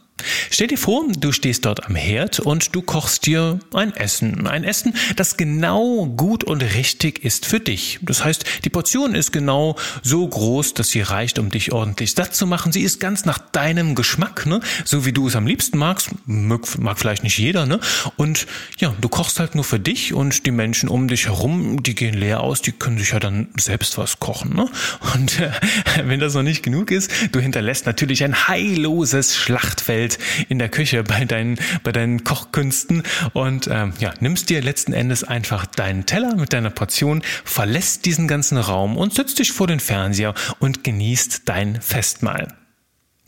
Stell 0.49 0.67
dir 0.67 0.77
vor, 0.77 1.03
du 1.17 1.31
stehst 1.31 1.65
dort 1.65 1.85
am 1.85 1.95
Herd 1.95 2.39
und 2.39 2.75
du 2.75 2.81
kochst 2.81 3.25
dir 3.25 3.59
ein 3.73 3.95
Essen. 3.95 4.47
Ein 4.47 4.63
Essen, 4.63 4.93
das 5.15 5.37
genau 5.37 6.05
gut 6.05 6.43
und 6.43 6.61
richtig 6.61 7.25
ist 7.25 7.45
für 7.45 7.59
dich. 7.59 7.99
Das 8.03 8.23
heißt, 8.23 8.45
die 8.63 8.69
Portion 8.69 9.15
ist 9.15 9.31
genau 9.31 9.75
so 10.03 10.27
groß, 10.27 10.75
dass 10.75 10.89
sie 10.89 11.01
reicht, 11.01 11.39
um 11.39 11.49
dich 11.49 11.71
ordentlich 11.71 12.13
satt 12.13 12.35
zu 12.35 12.45
machen. 12.45 12.71
Sie 12.71 12.81
ist 12.81 12.99
ganz 12.99 13.25
nach 13.25 13.39
deinem 13.39 13.95
Geschmack, 13.95 14.45
ne? 14.45 14.59
so 14.85 15.05
wie 15.05 15.11
du 15.11 15.27
es 15.27 15.35
am 15.35 15.47
liebsten 15.47 15.77
magst. 15.77 16.09
Mag, 16.25 16.77
mag 16.79 16.99
vielleicht 16.99 17.23
nicht 17.23 17.37
jeder. 17.39 17.65
Ne? 17.65 17.79
Und 18.15 18.45
ja, 18.77 18.93
du 19.01 19.09
kochst 19.09 19.39
halt 19.39 19.55
nur 19.55 19.63
für 19.63 19.79
dich 19.79 20.13
und 20.13 20.45
die 20.45 20.51
Menschen 20.51 20.87
um 20.87 21.07
dich 21.07 21.25
herum, 21.25 21.81
die 21.81 21.95
gehen 21.95 22.13
leer 22.13 22.41
aus, 22.41 22.61
die 22.61 22.71
können 22.71 22.99
sich 22.99 23.11
ja 23.11 23.19
dann 23.19 23.49
selbst 23.57 23.97
was 23.97 24.19
kochen. 24.19 24.55
Ne? 24.55 24.69
Und 25.15 25.39
äh, 25.39 25.51
wenn 26.05 26.19
das 26.19 26.35
noch 26.35 26.43
nicht 26.43 26.63
genug 26.63 26.91
ist, 26.91 27.11
du 27.31 27.39
hinterlässt 27.39 27.87
natürlich 27.87 28.23
ein 28.23 28.47
heilloses 28.47 29.35
Schlachtfeld 29.35 30.02
in 30.49 30.59
der 30.59 30.69
Küche 30.69 31.03
bei 31.03 31.25
deinen, 31.25 31.57
bei 31.83 31.91
deinen 31.91 32.23
Kochkünsten 32.23 33.03
und 33.33 33.67
ähm, 33.71 33.93
ja, 33.99 34.13
nimmst 34.19 34.49
dir 34.49 34.61
letzten 34.61 34.93
Endes 34.93 35.23
einfach 35.23 35.65
deinen 35.65 36.05
Teller 36.05 36.35
mit 36.35 36.53
deiner 36.53 36.69
Portion, 36.69 37.23
verlässt 37.43 38.05
diesen 38.05 38.27
ganzen 38.27 38.57
Raum 38.57 38.97
und 38.97 39.13
setzt 39.13 39.39
dich 39.39 39.51
vor 39.51 39.67
den 39.67 39.79
Fernseher 39.79 40.33
und 40.59 40.83
genießt 40.83 41.43
dein 41.45 41.81
Festmahl. 41.81 42.47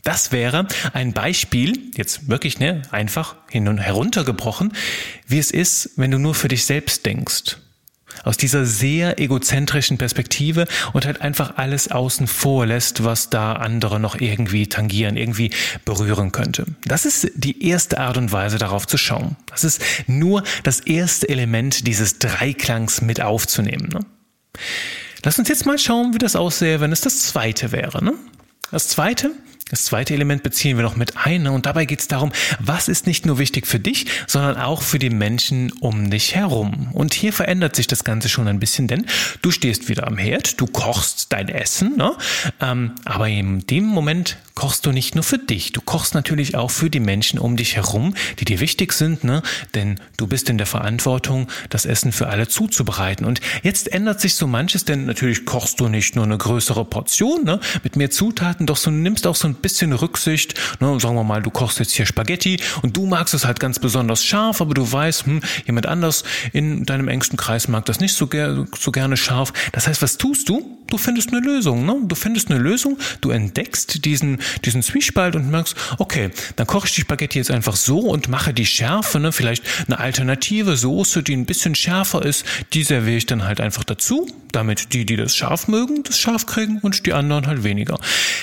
Das 0.02 0.30
wäre 0.30 0.68
ein 0.92 1.12
Beispiel, 1.12 1.90
jetzt 1.96 2.28
wirklich 2.28 2.60
ne, 2.60 2.82
einfach 2.92 3.36
hin 3.50 3.66
und 3.66 3.78
heruntergebrochen, 3.78 4.72
wie 5.26 5.38
es 5.38 5.50
ist, 5.50 5.90
wenn 5.96 6.12
du 6.12 6.18
nur 6.18 6.34
für 6.34 6.48
dich 6.48 6.64
selbst 6.64 7.04
denkst 7.06 7.56
aus 8.24 8.36
dieser 8.36 8.64
sehr 8.64 9.20
egozentrischen 9.20 9.98
Perspektive 9.98 10.66
und 10.92 11.06
halt 11.06 11.20
einfach 11.20 11.56
alles 11.56 11.90
außen 11.90 12.26
vor 12.26 12.66
lässt, 12.66 13.04
was 13.04 13.30
da 13.30 13.54
andere 13.54 14.00
noch 14.00 14.20
irgendwie 14.20 14.66
tangieren, 14.66 15.16
irgendwie 15.16 15.50
berühren 15.84 16.32
könnte. 16.32 16.66
Das 16.84 17.04
ist 17.04 17.30
die 17.34 17.66
erste 17.66 17.98
Art 17.98 18.16
und 18.16 18.32
Weise 18.32 18.58
darauf 18.58 18.86
zu 18.86 18.96
schauen. 18.96 19.36
Das 19.46 19.64
ist 19.64 19.82
nur 20.06 20.42
das 20.62 20.80
erste 20.80 21.28
Element 21.28 21.86
dieses 21.86 22.18
Dreiklangs 22.18 23.00
mit 23.02 23.20
aufzunehmen. 23.20 23.88
Ne? 23.92 24.00
Lass 25.24 25.38
uns 25.38 25.48
jetzt 25.48 25.66
mal 25.66 25.78
schauen, 25.78 26.14
wie 26.14 26.18
das 26.18 26.36
aussähe, 26.36 26.80
wenn 26.80 26.92
es 26.92 27.00
das 27.00 27.20
zweite 27.20 27.72
wäre. 27.72 28.04
Ne? 28.04 28.14
Das 28.70 28.88
zweite 28.88 29.30
das 29.70 29.84
zweite 29.84 30.14
Element 30.14 30.44
beziehen 30.44 30.76
wir 30.76 30.84
noch 30.84 30.94
mit 30.94 31.16
ein 31.16 31.42
ne? 31.42 31.50
und 31.50 31.66
dabei 31.66 31.86
geht 31.86 31.98
es 31.98 32.06
darum, 32.06 32.30
was 32.60 32.86
ist 32.86 33.08
nicht 33.08 33.26
nur 33.26 33.38
wichtig 33.38 33.66
für 33.66 33.80
dich, 33.80 34.06
sondern 34.28 34.56
auch 34.56 34.80
für 34.80 35.00
die 35.00 35.10
Menschen 35.10 35.72
um 35.80 36.08
dich 36.08 36.36
herum. 36.36 36.90
Und 36.92 37.14
hier 37.14 37.32
verändert 37.32 37.74
sich 37.74 37.88
das 37.88 38.04
Ganze 38.04 38.28
schon 38.28 38.46
ein 38.46 38.60
bisschen, 38.60 38.86
denn 38.86 39.06
du 39.42 39.50
stehst 39.50 39.88
wieder 39.88 40.06
am 40.06 40.18
Herd, 40.18 40.60
du 40.60 40.66
kochst 40.66 41.32
dein 41.32 41.48
Essen, 41.48 41.96
ne? 41.96 42.12
ähm, 42.60 42.92
aber 43.04 43.28
in 43.28 43.66
dem 43.66 43.86
Moment 43.86 44.36
kochst 44.54 44.86
du 44.86 44.92
nicht 44.92 45.16
nur 45.16 45.24
für 45.24 45.38
dich, 45.38 45.72
du 45.72 45.80
kochst 45.80 46.14
natürlich 46.14 46.54
auch 46.54 46.70
für 46.70 46.88
die 46.88 47.00
Menschen 47.00 47.38
um 47.38 47.56
dich 47.56 47.74
herum, 47.74 48.14
die 48.38 48.44
dir 48.44 48.60
wichtig 48.60 48.92
sind, 48.92 49.24
ne? 49.24 49.42
denn 49.74 49.98
du 50.16 50.28
bist 50.28 50.48
in 50.48 50.58
der 50.58 50.66
Verantwortung, 50.66 51.48
das 51.70 51.86
Essen 51.86 52.12
für 52.12 52.28
alle 52.28 52.46
zuzubereiten. 52.46 53.26
Und 53.26 53.40
jetzt 53.64 53.92
ändert 53.92 54.20
sich 54.20 54.36
so 54.36 54.46
manches, 54.46 54.84
denn 54.84 55.06
natürlich 55.06 55.44
kochst 55.44 55.80
du 55.80 55.88
nicht 55.88 56.14
nur 56.14 56.24
eine 56.24 56.38
größere 56.38 56.84
Portion 56.84 57.42
ne? 57.44 57.58
mit 57.82 57.96
mehr 57.96 58.12
Zutaten, 58.12 58.66
doch 58.66 58.78
du 58.78 58.92
nimmst 58.92 59.26
auch 59.26 59.34
so 59.34 59.48
ein 59.48 59.55
bisschen 59.62 59.92
Rücksicht. 59.92 60.54
Ne? 60.80 60.98
Sagen 61.00 61.14
wir 61.14 61.24
mal, 61.24 61.42
du 61.42 61.50
kochst 61.50 61.78
jetzt 61.78 61.92
hier 61.92 62.06
Spaghetti 62.06 62.60
und 62.82 62.96
du 62.96 63.06
magst 63.06 63.34
es 63.34 63.44
halt 63.44 63.60
ganz 63.60 63.78
besonders 63.78 64.24
scharf, 64.24 64.60
aber 64.60 64.74
du 64.74 64.90
weißt, 64.90 65.26
hm, 65.26 65.40
jemand 65.66 65.86
anders 65.86 66.24
in 66.52 66.84
deinem 66.84 67.08
engsten 67.08 67.36
Kreis 67.36 67.68
mag 67.68 67.84
das 67.86 68.00
nicht 68.00 68.14
so, 68.14 68.26
ger 68.26 68.66
so 68.78 68.92
gerne 68.92 69.16
scharf. 69.16 69.52
Das 69.72 69.86
heißt, 69.86 70.02
was 70.02 70.18
tust 70.18 70.48
du? 70.48 70.78
Du 70.88 70.98
findest 70.98 71.32
eine 71.32 71.40
Lösung. 71.40 71.84
Ne? 71.84 71.96
Du 72.04 72.14
findest 72.14 72.50
eine 72.50 72.58
Lösung, 72.58 72.98
du 73.20 73.30
entdeckst 73.30 74.04
diesen 74.04 74.38
diesen 74.64 74.82
Zwiespalt 74.82 75.36
und 75.36 75.50
merkst, 75.50 75.74
okay, 75.98 76.30
dann 76.56 76.66
koche 76.66 76.86
ich 76.86 76.94
die 76.94 77.00
Spaghetti 77.02 77.38
jetzt 77.38 77.50
einfach 77.50 77.76
so 77.76 78.00
und 78.00 78.28
mache 78.28 78.52
die 78.52 78.66
Schärfe, 78.66 79.20
ne, 79.20 79.32
vielleicht 79.32 79.64
eine 79.86 79.98
alternative 79.98 80.76
Soße, 80.76 81.22
die 81.22 81.34
ein 81.34 81.46
bisschen 81.46 81.74
schärfer 81.74 82.24
ist, 82.24 82.44
die 82.72 82.82
serviere 82.82 83.16
ich 83.16 83.26
dann 83.26 83.44
halt 83.44 83.60
einfach 83.60 83.84
dazu, 83.84 84.26
damit 84.52 84.92
die, 84.92 85.04
die 85.06 85.16
das 85.16 85.36
scharf 85.36 85.68
mögen, 85.68 86.02
das 86.02 86.18
scharf 86.18 86.46
kriegen 86.46 86.78
und 86.78 87.06
die 87.06 87.12
anderen 87.12 87.46
halt 87.46 87.64
weniger. 87.64 87.98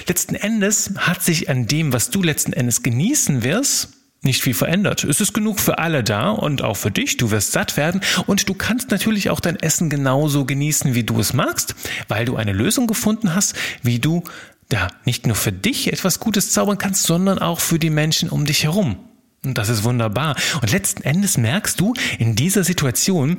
Letzten 0.08 0.36
Endes 0.36 0.92
hat 0.98 1.24
sich 1.24 1.50
an 1.50 1.68
dem, 1.68 1.94
was 1.94 2.10
du 2.10 2.22
letzten 2.22 2.54
Endes 2.54 2.84
genießen 2.84 3.44
wirst, 3.44 3.90
nicht 4.24 4.42
viel 4.42 4.54
verändert. 4.54 5.04
Es 5.04 5.22
ist 5.22 5.34
genug 5.34 5.60
für 5.60 5.80
alle 5.80 6.04
da 6.04 6.32
und 6.32 6.62
auch 6.62 6.78
für 6.78 6.92
dich. 6.92 7.18
Du 7.18 7.32
wirst 7.32 7.52
satt 7.52 7.78
werden 7.78 8.02
und 8.26 8.48
du 8.50 8.54
kannst 8.54 8.92
natürlich 8.92 9.30
auch 9.30 9.40
dein 9.40 9.58
Essen 9.58 9.90
genauso 9.90 10.46
genießen, 10.46 10.96
wie 10.96 11.04
du 11.04 11.20
es 11.20 11.34
magst, 11.34 11.76
weil 12.08 12.26
du 12.26 12.36
eine 12.36 12.54
Lösung 12.54 12.88
gefunden 12.88 13.36
hast, 13.36 13.56
wie 13.82 14.00
du 14.00 14.24
ja, 14.72 14.88
nicht 15.06 15.28
nur 15.28 15.36
für 15.36 15.52
dich 15.52 15.92
etwas 15.92 16.20
Gutes 16.20 16.52
zaubern 16.52 16.78
kannst, 16.78 17.04
sondern 17.04 17.40
auch 17.40 17.60
für 17.60 17.80
die 17.80 17.90
Menschen 17.90 18.30
um 18.30 18.46
dich 18.46 18.64
herum. 18.64 18.98
Und 19.46 19.58
das 19.58 19.70
ist 19.70 19.84
wunderbar. 19.84 20.36
Und 20.62 20.72
letzten 20.72 21.04
Endes 21.04 21.38
merkst 21.38 21.80
du 21.80 21.94
in 22.18 22.36
dieser 22.36 22.64
Situation, 22.64 23.38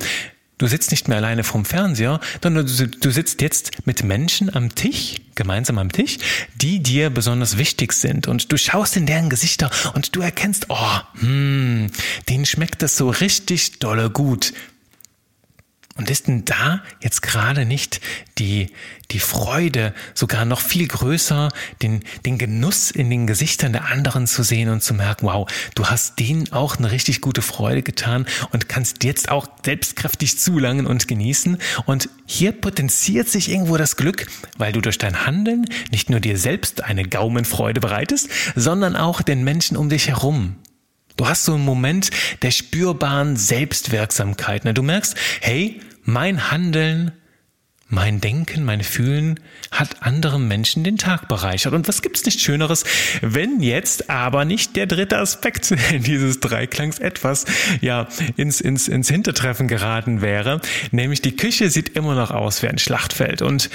du 0.57 0.67
sitzt 0.67 0.91
nicht 0.91 1.07
mehr 1.07 1.17
alleine 1.17 1.43
vom 1.43 1.65
Fernseher, 1.65 2.19
sondern 2.41 2.65
du 2.65 3.11
sitzt 3.11 3.41
jetzt 3.41 3.85
mit 3.85 4.03
Menschen 4.03 4.53
am 4.53 4.73
Tisch, 4.73 5.15
gemeinsam 5.35 5.77
am 5.77 5.91
Tisch, 5.91 6.17
die 6.55 6.81
dir 6.81 7.09
besonders 7.09 7.57
wichtig 7.57 7.93
sind. 7.93 8.27
Und 8.27 8.51
du 8.51 8.57
schaust 8.57 8.95
in 8.95 9.05
deren 9.05 9.29
Gesichter 9.29 9.69
und 9.93 10.15
du 10.15 10.21
erkennst, 10.21 10.67
oh, 10.69 10.99
hm, 11.19 11.91
denen 12.29 12.45
schmeckt 12.45 12.81
das 12.81 12.97
so 12.97 13.09
richtig 13.09 13.79
dolle 13.79 14.09
gut. 14.09 14.53
Und 15.97 16.09
ist 16.09 16.27
denn 16.27 16.43
da 16.43 16.83
jetzt 17.01 17.21
gerade 17.21 17.63
nicht 17.63 18.01
die, 18.37 18.67
die 19.11 19.19
Freude 19.19 19.93
sogar 20.13 20.43
noch 20.43 20.59
viel 20.59 20.89
größer, 20.89 21.47
den, 21.81 22.03
den 22.25 22.37
Genuss 22.37 22.91
in 22.91 23.09
den 23.09 23.27
Gesichtern 23.27 23.71
der 23.71 23.85
anderen 23.85 24.27
zu 24.27 24.43
sehen 24.43 24.67
und 24.67 24.83
zu 24.83 24.93
merken, 24.93 25.25
wow, 25.25 25.49
du 25.73 25.85
hast 25.85 26.19
denen 26.19 26.51
auch 26.51 26.75
eine 26.75 26.91
richtig 26.91 27.21
gute 27.21 27.41
Freude 27.41 27.81
getan 27.81 28.25
und 28.51 28.67
kannst 28.67 29.05
jetzt 29.05 29.29
auch 29.29 29.47
selbstkräftig 29.63 30.37
zulangen 30.37 30.85
und 30.85 31.07
genießen. 31.07 31.59
Und 31.85 32.09
hier 32.25 32.51
potenziert 32.51 33.29
sich 33.29 33.49
irgendwo 33.49 33.77
das 33.77 33.95
Glück, 33.95 34.27
weil 34.57 34.73
du 34.73 34.81
durch 34.81 34.97
dein 34.97 35.25
Handeln 35.25 35.65
nicht 35.91 36.09
nur 36.09 36.19
dir 36.19 36.37
selbst 36.37 36.83
eine 36.83 37.07
Gaumenfreude 37.07 37.79
bereitest, 37.79 38.29
sondern 38.53 38.97
auch 38.97 39.21
den 39.21 39.45
Menschen 39.45 39.77
um 39.77 39.87
dich 39.87 40.09
herum. 40.09 40.57
Du 41.15 41.27
hast 41.27 41.45
so 41.45 41.53
einen 41.53 41.65
Moment 41.65 42.09
der 42.41 42.51
spürbaren 42.51 43.37
Selbstwirksamkeit. 43.37 44.65
Ne? 44.65 44.73
Du 44.73 44.83
merkst, 44.83 45.15
hey, 45.41 45.79
mein 46.03 46.51
Handeln, 46.51 47.13
mein 47.87 48.19
Denken, 48.19 48.65
mein 48.65 48.83
Fühlen 48.83 49.39
hat 49.71 50.01
anderen 50.01 50.47
Menschen 50.47 50.83
den 50.83 50.97
Tag 50.97 51.27
bereichert. 51.27 51.73
Und 51.73 51.87
was 51.87 52.01
gibt's 52.01 52.25
nicht 52.25 52.41
Schöneres, 52.41 52.83
wenn 53.21 53.61
jetzt 53.61 54.09
aber 54.09 54.43
nicht 54.43 54.75
der 54.75 54.87
dritte 54.87 55.17
Aspekt 55.19 55.73
dieses 55.91 56.39
Dreiklangs 56.39 56.99
etwas, 56.99 57.45
ja, 57.81 58.07
ins, 58.35 58.59
ins, 58.59 58.87
ins 58.87 59.07
Hintertreffen 59.07 59.67
geraten 59.67 60.21
wäre. 60.21 60.61
Nämlich 60.91 61.21
die 61.21 61.35
Küche 61.35 61.69
sieht 61.69 61.89
immer 61.89 62.15
noch 62.15 62.31
aus 62.31 62.61
wie 62.61 62.67
ein 62.67 62.79
Schlachtfeld. 62.79 63.41
Und 63.41 63.69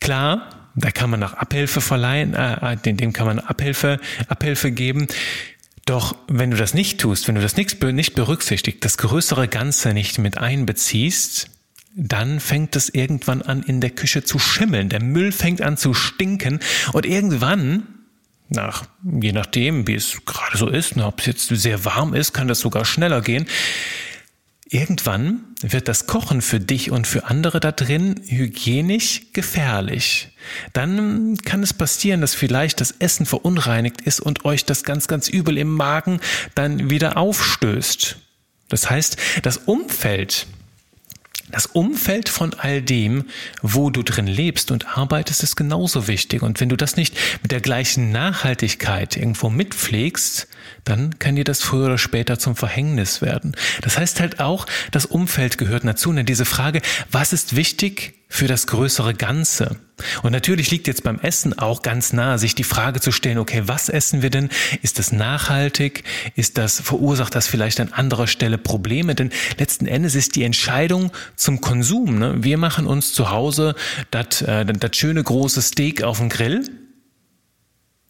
klar, 0.00 0.70
da 0.74 0.90
kann 0.90 1.10
man 1.10 1.22
auch 1.22 1.34
Abhilfe 1.34 1.80
verleihen, 1.80 2.34
äh, 2.34 2.72
äh 2.72 2.76
dem 2.76 3.12
kann 3.12 3.26
man 3.26 3.38
Abhilfe, 3.38 4.00
Abhilfe 4.28 4.72
geben. 4.72 5.06
Doch 5.84 6.14
wenn 6.28 6.50
du 6.50 6.56
das 6.56 6.74
nicht 6.74 7.00
tust, 7.00 7.26
wenn 7.26 7.34
du 7.34 7.40
das 7.40 7.56
nicht, 7.56 7.80
berücksichtigt, 7.80 8.84
das 8.84 8.98
größere 8.98 9.48
Ganze 9.48 9.94
nicht 9.94 10.18
mit 10.18 10.38
einbeziehst, 10.38 11.48
dann 11.94 12.40
fängt 12.40 12.76
es 12.76 12.88
irgendwann 12.88 13.42
an 13.42 13.62
in 13.62 13.80
der 13.80 13.90
Küche 13.90 14.22
zu 14.22 14.38
schimmeln. 14.38 14.88
Der 14.88 15.02
Müll 15.02 15.32
fängt 15.32 15.60
an 15.60 15.76
zu 15.76 15.92
stinken 15.92 16.60
und 16.92 17.04
irgendwann, 17.04 17.86
nach, 18.48 18.84
je 19.02 19.32
nachdem, 19.32 19.86
wie 19.86 19.94
es 19.94 20.24
gerade 20.24 20.56
so 20.56 20.68
ist, 20.68 20.96
ob 20.98 21.20
es 21.20 21.26
jetzt 21.26 21.48
sehr 21.48 21.84
warm 21.84 22.14
ist, 22.14 22.32
kann 22.32 22.48
das 22.48 22.60
sogar 22.60 22.84
schneller 22.84 23.20
gehen. 23.20 23.46
Irgendwann 24.72 25.44
wird 25.60 25.88
das 25.88 26.06
Kochen 26.06 26.42
für 26.42 26.58
dich 26.58 26.90
und 26.90 27.06
für 27.06 27.24
andere 27.24 27.60
da 27.60 27.72
drin 27.72 28.20
hygienisch 28.26 29.32
gefährlich. 29.32 30.30
Dann 30.72 31.36
kann 31.38 31.62
es 31.62 31.72
passieren, 31.72 32.20
dass 32.20 32.34
vielleicht 32.34 32.80
das 32.80 32.92
Essen 32.98 33.26
verunreinigt 33.26 34.00
ist 34.00 34.20
und 34.20 34.44
euch 34.44 34.64
das 34.64 34.82
ganz, 34.82 35.08
ganz 35.08 35.28
übel 35.28 35.58
im 35.58 35.72
Magen 35.72 36.20
dann 36.54 36.90
wieder 36.90 37.16
aufstößt. 37.16 38.16
Das 38.68 38.88
heißt, 38.88 39.16
das 39.42 39.58
Umfeld, 39.58 40.46
das 41.52 41.66
Umfeld 41.66 42.28
von 42.28 42.54
all 42.54 42.82
dem, 42.82 43.24
wo 43.60 43.90
du 43.90 44.02
drin 44.02 44.26
lebst 44.26 44.70
und 44.70 44.96
arbeitest, 44.98 45.42
ist 45.42 45.56
genauso 45.56 46.08
wichtig. 46.08 46.42
Und 46.42 46.60
wenn 46.60 46.68
du 46.68 46.76
das 46.76 46.96
nicht 46.96 47.16
mit 47.42 47.52
der 47.52 47.60
gleichen 47.60 48.10
Nachhaltigkeit 48.10 49.16
irgendwo 49.16 49.50
mitpflegst, 49.50 50.48
dann 50.84 51.18
kann 51.18 51.36
dir 51.36 51.44
das 51.44 51.62
früher 51.62 51.86
oder 51.86 51.98
später 51.98 52.38
zum 52.38 52.56
Verhängnis 52.56 53.22
werden. 53.22 53.54
Das 53.82 53.98
heißt 53.98 54.20
halt 54.20 54.40
auch, 54.40 54.66
das 54.90 55.06
Umfeld 55.06 55.58
gehört 55.58 55.84
dazu. 55.84 56.12
Denn 56.12 56.26
diese 56.26 56.44
Frage, 56.44 56.80
was 57.10 57.32
ist 57.32 57.54
wichtig 57.54 58.14
für 58.32 58.46
das 58.46 58.66
größere 58.66 59.12
Ganze? 59.12 59.76
Und 60.22 60.32
natürlich 60.32 60.70
liegt 60.70 60.86
jetzt 60.86 61.04
beim 61.04 61.20
Essen 61.20 61.58
auch 61.58 61.82
ganz 61.82 62.14
nahe, 62.14 62.38
sich 62.38 62.54
die 62.54 62.64
Frage 62.64 62.98
zu 62.98 63.12
stellen, 63.12 63.36
okay, 63.36 63.64
was 63.66 63.90
essen 63.90 64.22
wir 64.22 64.30
denn? 64.30 64.48
Ist 64.80 64.98
das 64.98 65.12
nachhaltig? 65.12 66.02
Ist 66.34 66.56
das, 66.56 66.80
verursacht 66.80 67.34
das 67.34 67.46
vielleicht 67.46 67.78
an 67.78 67.92
anderer 67.92 68.26
Stelle 68.26 68.56
Probleme? 68.56 69.14
Denn 69.14 69.30
letzten 69.58 69.86
Endes 69.86 70.14
ist 70.14 70.34
die 70.34 70.44
Entscheidung 70.44 71.12
zum 71.36 71.60
Konsum. 71.60 72.18
Ne? 72.18 72.36
Wir 72.42 72.56
machen 72.56 72.86
uns 72.86 73.12
zu 73.12 73.30
Hause 73.30 73.74
das 74.10 74.40
äh, 74.40 74.64
schöne 74.92 75.22
große 75.22 75.60
Steak 75.60 76.02
auf 76.02 76.16
dem 76.16 76.30
Grill 76.30 76.64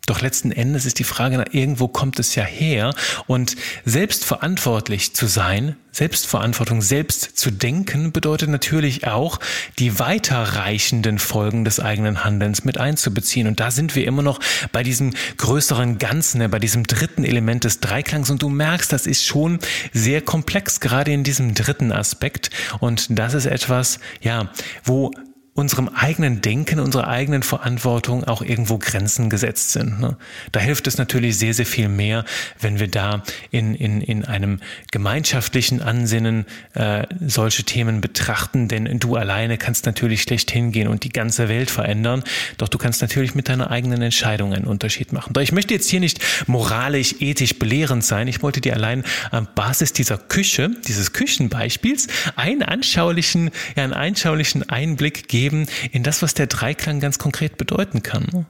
doch 0.07 0.21
letzten 0.21 0.51
Endes 0.51 0.85
ist 0.85 0.99
die 0.99 1.05
Frage, 1.05 1.39
na, 1.39 1.45
irgendwo 1.53 1.87
kommt 1.87 2.19
es 2.19 2.35
ja 2.35 2.43
her. 2.43 2.93
Und 3.29 3.55
selbstverantwortlich 3.85 5.15
zu 5.15 5.27
sein, 5.27 5.77
Selbstverantwortung, 5.93 6.83
selbst 6.83 7.39
zu 7.39 7.53
denken, 7.53 8.11
bedeutet 8.11 8.49
natürlich 8.49 9.07
auch, 9.07 9.39
die 9.79 10.01
weiterreichenden 10.01 11.21
Folgen 11.21 11.65
des 11.65 11.79
eigenen 11.79 12.25
Handelns 12.25 12.65
mit 12.65 12.79
einzubeziehen. 12.79 13.47
Und 13.47 13.61
da 13.61 13.71
sind 13.71 13.95
wir 13.95 14.05
immer 14.05 14.23
noch 14.23 14.41
bei 14.73 14.83
diesem 14.83 15.15
größeren 15.37 15.99
Ganzen, 15.99 16.39
ne, 16.39 16.49
bei 16.49 16.59
diesem 16.59 16.85
dritten 16.85 17.25
Element 17.25 17.63
des 17.63 17.79
Dreiklangs. 17.79 18.29
Und 18.29 18.43
du 18.43 18.49
merkst, 18.49 18.93
das 18.93 19.07
ist 19.07 19.25
schon 19.25 19.61
sehr 19.93 20.21
komplex, 20.21 20.81
gerade 20.81 21.13
in 21.13 21.23
diesem 21.23 21.55
dritten 21.55 21.93
Aspekt. 21.93 22.51
Und 22.81 23.07
das 23.19 23.35
ist 23.35 23.47
etwas, 23.47 24.01
ja, 24.21 24.51
wo 24.83 25.13
unserem 25.55 25.89
eigenen 25.89 26.41
Denken, 26.41 26.81
unserer 26.81 27.09
eigenen 27.09 27.43
Verantwortung 27.43 28.25
auch 28.25 28.41
irgendwo 28.41 28.79
Grenzen 28.79 29.29
gesetzt 29.29 29.73
sind. 29.73 30.01
Ne? 30.01 30.17
Da 30.51 30.61
hilft 30.61 30.87
es 30.87 30.97
natürlich 30.97 31.37
sehr, 31.37 31.53
sehr 31.53 31.67
viel 31.67 31.89
mehr, 31.89 32.25
wenn 32.59 32.81
wir 32.81 32.89
da 32.89 33.23
in, 33.51 33.75
in, 33.75 34.01
in 34.01 34.25
einem 34.25 34.61
gemeinschaftlichen 34.93 35.83
Ansinnen 35.83 36.47
äh, 36.73 37.07
solche 37.21 37.65
Themen 37.65 38.01
betrachten, 38.01 38.69
denn 38.69 38.99
du 38.99 39.17
alleine 39.17 39.59
kannst 39.59 39.85
natürlich 39.85 40.23
schlecht 40.23 40.51
hingehen 40.51 40.89
und 40.89 41.05
die 41.05 41.11
ganze 41.11 41.51
Welt 41.51 41.71
verändern, 41.71 42.25
doch 42.57 42.69
du 42.69 42.79
kannst 42.79 43.03
natürlich 43.03 43.35
mit 43.35 43.51
deiner 43.51 43.71
eigenen 43.71 44.01
Entscheidung 44.01 44.55
einen 44.55 44.65
Unterschied 44.65 45.13
machen. 45.13 45.35
Doch 45.35 45.43
ich 45.43 45.53
möchte 45.53 45.75
jetzt 45.75 45.91
hier 45.91 46.01
nicht 46.01 46.19
moralisch, 46.47 47.17
ethisch 47.21 47.59
belehrend 47.59 48.05
sein, 48.05 48.27
ich 48.27 48.43
wollte 48.43 48.63
dir 48.63 48.73
allein 48.73 49.05
am 49.31 49.47
Basis 49.55 49.93
dieser 49.93 50.17
Küche, 50.17 50.71
dieses 50.89 51.13
Küchenbeispiels, 51.13 52.07
einen 52.37 52.63
anschaulichen, 52.63 53.51
ja, 53.77 53.85
einen 53.85 53.93
anschaulichen 53.93 54.67
Einblick 54.71 55.29
geben, 55.29 55.42
geben 55.43 55.67
in 55.91 56.05
das, 56.05 56.23
was 56.23 56.35
der 56.35 56.47
Dreiklang 56.47 57.01
ganz 57.01 57.19
konkret 57.19 57.57
bedeuten 57.59 58.03
kann. 58.03 58.47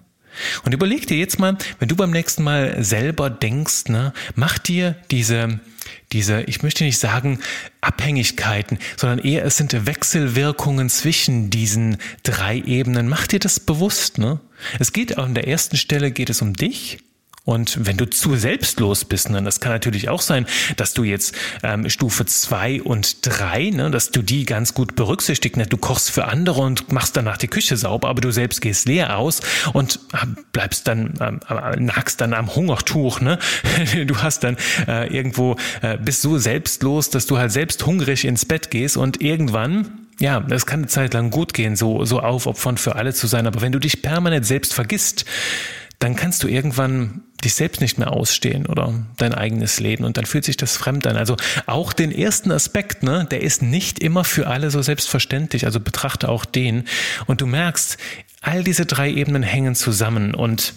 Und 0.65 0.75
überleg 0.75 1.07
dir 1.07 1.17
jetzt 1.17 1.39
mal, 1.39 1.57
wenn 1.79 1.89
du 1.89 1.97
beim 1.97 2.11
nächsten 2.11 2.43
Mal 2.43 2.83
selber 2.85 3.31
denkst, 3.31 3.89
ne, 3.89 4.13
mach 4.35 4.59
dir 4.59 4.97
diese, 5.11 5.61
diese, 6.13 6.43
ich 6.43 6.63
möchte 6.63 6.85
nicht 6.85 6.99
sagen 6.99 7.39
Abhängigkeiten, 7.81 8.79
sondern 8.97 9.19
eher 9.19 9.45
es 9.45 9.57
sind 9.57 9.87
Wechselwirkungen 9.87 10.89
zwischen 10.91 11.51
diesen 11.51 11.97
drei 12.23 12.59
Ebenen. 12.59 13.09
Mach 13.09 13.27
dir 13.27 13.41
das 13.41 13.61
bewusst, 13.61 14.19
ne? 14.19 14.41
Es 14.79 14.93
geht 14.93 15.19
an 15.19 15.35
der 15.35 15.49
ersten 15.49 15.77
Stelle 15.77 16.13
geht 16.13 16.31
es 16.31 16.41
um 16.41 16.55
dich, 16.55 16.99
und 17.45 17.87
wenn 17.87 17.97
du 17.97 18.09
zu 18.09 18.37
selbstlos 18.37 19.05
bist, 19.05 19.29
ne, 19.29 19.43
das 19.43 19.59
kann 19.59 19.73
natürlich 19.73 20.09
auch 20.09 20.23
sein, 20.23 20.47
dass 20.77 20.95
du 20.95 21.03
jetzt 21.03 21.35
ähm, 21.65 21.91
Stufe 21.91 22.25
zwei 22.25 22.81
und 22.81 23.27
drei, 23.27 23.71
ne, 23.71 23.91
dass 23.91 24.13
du 24.13 24.23
die 24.23 24.45
ganz 24.45 24.75
gut 24.75 24.95
berücksichtigst. 24.95 25.57
Ne? 25.57 25.67
Du 25.67 25.77
kochst 25.77 26.13
für 26.13 26.27
andere 26.27 26.61
und 26.61 26.93
machst 26.93 27.17
danach 27.17 27.37
die 27.37 27.49
Küche 27.49 27.77
sauber, 27.77 28.09
aber 28.09 28.21
du 28.21 28.31
selbst 28.31 28.61
gehst 28.61 28.87
leer 28.87 29.19
aus 29.19 29.41
und 29.73 29.99
äh, 30.13 30.27
bleibst 30.53 30.87
dann, 30.87 31.15
ähm, 31.21 31.41
äh, 31.49 31.81
nagst 31.81 32.21
dann 32.21 32.33
am 32.33 32.55
Hungertuch. 32.55 33.21
Ne? 33.21 33.39
Du 34.07 34.17
hast 34.19 34.45
dann 34.45 34.57
äh, 34.87 35.15
irgendwo, 35.15 35.57
äh, 35.81 35.97
bist 35.97 36.23
so 36.23 36.39
selbstlos, 36.39 37.11
dass 37.11 37.27
du 37.27 37.39
halt 37.39 37.53
selbst 37.53 37.85
hungrig 37.87 38.25
ins 38.25 38.45
Bett 38.45 38.71
gehst 38.71 38.97
und 38.97 39.21
irgendwann 39.21 40.03
ja, 40.21 40.41
das 40.41 40.67
kann 40.67 40.81
eine 40.81 40.87
Zeit 40.87 41.15
lang 41.15 41.31
gut 41.31 41.53
gehen, 41.53 41.75
so, 41.75 42.05
so 42.05 42.21
aufopfernd 42.21 42.79
für 42.79 42.95
alle 42.95 43.13
zu 43.13 43.27
sein. 43.27 43.47
Aber 43.47 43.61
wenn 43.61 43.73
du 43.73 43.81
dich 43.81 44.03
permanent 44.03 44.47
selbst 44.47 44.73
vergisst, 44.73 45.25
dann 46.03 46.17
kannst 46.17 46.43
du 46.43 46.49
irgendwann 46.49 47.23
dich 47.45 47.55
selbst 47.55 47.81
nicht 47.81 47.97
mehr 47.97 48.13
ausstehen 48.13 48.67
oder 48.67 48.93
dein 49.19 49.33
eigenes 49.35 49.79
Leben 49.79 50.05
und 50.05 50.17
dann 50.17 50.27
fühlt 50.27 50.45
sich 50.45 50.57
das 50.57 50.77
fremd 50.77 51.07
an. 51.07 51.17
Also 51.17 51.37
auch 51.67 51.93
den 51.93 52.11
ersten 52.11 52.51
Aspekt, 52.51 53.05
ne, 53.05 53.25
der 53.31 53.41
ist 53.41 53.63
nicht 53.63 54.01
immer 54.01 54.25
für 54.25 54.49
alle 54.49 54.73
so 54.73 54.83
selbstverständlich. 54.83 55.65
Also 55.65 55.79
betrachte 55.79 56.29
auch 56.29 56.45
den 56.45 56.87
und 57.27 57.41
du 57.41 57.47
merkst, 57.47 57.99
all 58.41 58.65
diese 58.65 58.85
drei 58.85 59.13
Ebenen 59.13 59.45
hängen 59.45 59.77
zusammen 59.77 60.35
und 60.35 60.75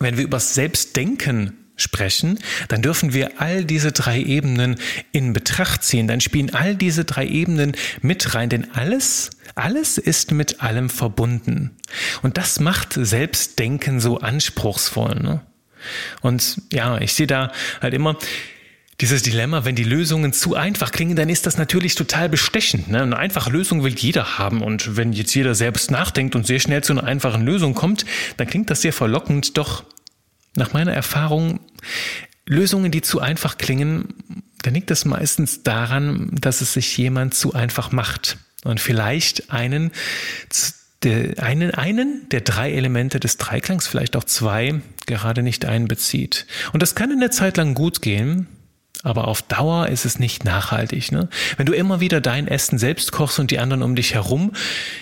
wenn 0.00 0.18
wir 0.18 0.24
über 0.24 0.38
Selbstdenken 0.38 1.54
sprechen, 1.76 2.38
dann 2.68 2.82
dürfen 2.82 3.12
wir 3.12 3.40
all 3.40 3.64
diese 3.64 3.92
drei 3.92 4.20
Ebenen 4.20 4.76
in 5.12 5.32
Betracht 5.32 5.84
ziehen. 5.84 6.08
Dann 6.08 6.20
spielen 6.20 6.54
all 6.54 6.74
diese 6.74 7.04
drei 7.04 7.26
Ebenen 7.26 7.76
mit 8.02 8.34
rein, 8.34 8.48
denn 8.48 8.72
alles, 8.74 9.30
alles 9.54 9.98
ist 9.98 10.32
mit 10.32 10.62
allem 10.62 10.90
verbunden. 10.90 11.76
Und 12.22 12.38
das 12.38 12.60
macht 12.60 12.94
Selbstdenken 12.94 14.00
so 14.00 14.18
anspruchsvoll. 14.18 15.16
Ne? 15.16 15.40
Und 16.22 16.62
ja, 16.72 16.98
ich 16.98 17.14
sehe 17.14 17.26
da 17.26 17.52
halt 17.80 17.94
immer, 17.94 18.18
dieses 19.02 19.22
Dilemma, 19.22 19.66
wenn 19.66 19.74
die 19.74 19.84
Lösungen 19.84 20.32
zu 20.32 20.54
einfach 20.54 20.90
klingen, 20.90 21.16
dann 21.16 21.28
ist 21.28 21.44
das 21.44 21.58
natürlich 21.58 21.94
total 21.96 22.30
bestechend. 22.30 22.88
Ne? 22.88 23.02
Eine 23.02 23.18
einfache 23.18 23.50
Lösung 23.50 23.84
will 23.84 23.94
jeder 23.94 24.38
haben. 24.38 24.62
Und 24.62 24.96
wenn 24.96 25.12
jetzt 25.12 25.34
jeder 25.34 25.54
selbst 25.54 25.90
nachdenkt 25.90 26.34
und 26.34 26.46
sehr 26.46 26.60
schnell 26.60 26.82
zu 26.82 26.94
einer 26.94 27.04
einfachen 27.04 27.44
Lösung 27.44 27.74
kommt, 27.74 28.06
dann 28.38 28.46
klingt 28.46 28.70
das 28.70 28.80
sehr 28.80 28.94
verlockend. 28.94 29.58
Doch 29.58 29.84
nach 30.56 30.72
meiner 30.72 30.92
Erfahrung, 30.92 31.60
Lösungen, 32.46 32.90
die 32.90 33.02
zu 33.02 33.20
einfach 33.20 33.58
klingen, 33.58 34.14
dann 34.62 34.74
liegt 34.74 34.90
es 34.90 35.04
meistens 35.04 35.62
daran, 35.62 36.30
dass 36.32 36.60
es 36.60 36.72
sich 36.72 36.96
jemand 36.96 37.34
zu 37.34 37.54
einfach 37.54 37.92
macht 37.92 38.38
und 38.64 38.80
vielleicht 38.80 39.50
einen, 39.52 39.92
der, 41.02 41.42
einen, 41.42 41.72
einen 41.72 42.28
der 42.30 42.40
drei 42.40 42.72
Elemente 42.72 43.20
des 43.20 43.36
Dreiklangs, 43.36 43.86
vielleicht 43.86 44.16
auch 44.16 44.24
zwei, 44.24 44.80
gerade 45.06 45.42
nicht 45.42 45.64
einbezieht. 45.64 46.46
Und 46.72 46.82
das 46.82 46.94
kann 46.94 47.10
in 47.10 47.20
der 47.20 47.30
Zeit 47.30 47.56
lang 47.56 47.74
gut 47.74 48.02
gehen, 48.02 48.48
aber 49.02 49.28
auf 49.28 49.42
Dauer 49.42 49.88
ist 49.88 50.04
es 50.04 50.18
nicht 50.18 50.44
nachhaltig. 50.44 51.12
Ne? 51.12 51.28
Wenn 51.56 51.66
du 51.66 51.72
immer 51.72 52.00
wieder 52.00 52.20
dein 52.20 52.48
Essen 52.48 52.78
selbst 52.78 53.12
kochst 53.12 53.38
und 53.38 53.50
die 53.50 53.58
anderen 53.58 53.82
um 53.82 53.94
dich 53.94 54.14
herum 54.14 54.52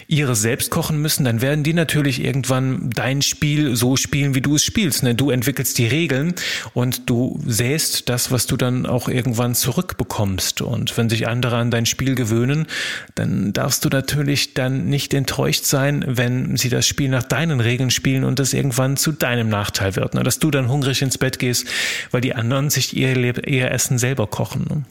ihre 0.08 0.36
selbst 0.36 0.70
kochen 0.70 1.00
müssen, 1.00 1.24
dann 1.24 1.40
werden 1.40 1.64
die 1.64 1.72
natürlich 1.72 2.22
irgendwann 2.22 2.90
dein 2.90 3.22
Spiel 3.22 3.76
so 3.76 3.96
spielen, 3.96 4.34
wie 4.34 4.40
du 4.40 4.56
es 4.56 4.64
spielst. 4.64 5.02
Ne? 5.02 5.14
Du 5.14 5.30
entwickelst 5.30 5.78
die 5.78 5.86
Regeln 5.86 6.34
und 6.74 7.08
du 7.08 7.40
säst 7.46 8.08
das, 8.08 8.30
was 8.30 8.46
du 8.46 8.56
dann 8.56 8.84
auch 8.84 9.08
irgendwann 9.08 9.54
zurückbekommst. 9.54 10.60
Und 10.60 10.96
wenn 10.96 11.08
sich 11.08 11.26
andere 11.26 11.56
an 11.56 11.70
dein 11.70 11.86
Spiel 11.86 12.14
gewöhnen, 12.14 12.66
dann 13.14 13.52
darfst 13.52 13.84
du 13.84 13.88
natürlich 13.88 14.54
dann 14.54 14.86
nicht 14.86 15.14
enttäuscht 15.14 15.64
sein, 15.64 16.04
wenn 16.06 16.56
sie 16.56 16.68
das 16.68 16.86
Spiel 16.86 17.08
nach 17.08 17.22
deinen 17.22 17.60
Regeln 17.60 17.90
spielen 17.90 18.24
und 18.24 18.38
das 18.38 18.52
irgendwann 18.52 18.96
zu 18.96 19.12
deinem 19.12 19.48
Nachteil 19.48 19.96
wird. 19.96 20.14
Ne? 20.14 20.22
Dass 20.22 20.38
du 20.38 20.50
dann 20.50 20.68
hungrig 20.68 21.00
ins 21.00 21.16
Bett 21.16 21.38
gehst, 21.38 21.66
weil 22.10 22.20
die 22.20 22.34
anderen 22.34 22.70
sich 22.70 22.96
ihr, 22.96 23.16
ihr 23.46 23.70
Essen 23.70 23.83
Essen 23.84 23.98
selber 23.98 24.26
kochen. 24.26 24.64
Ne? 24.68 24.84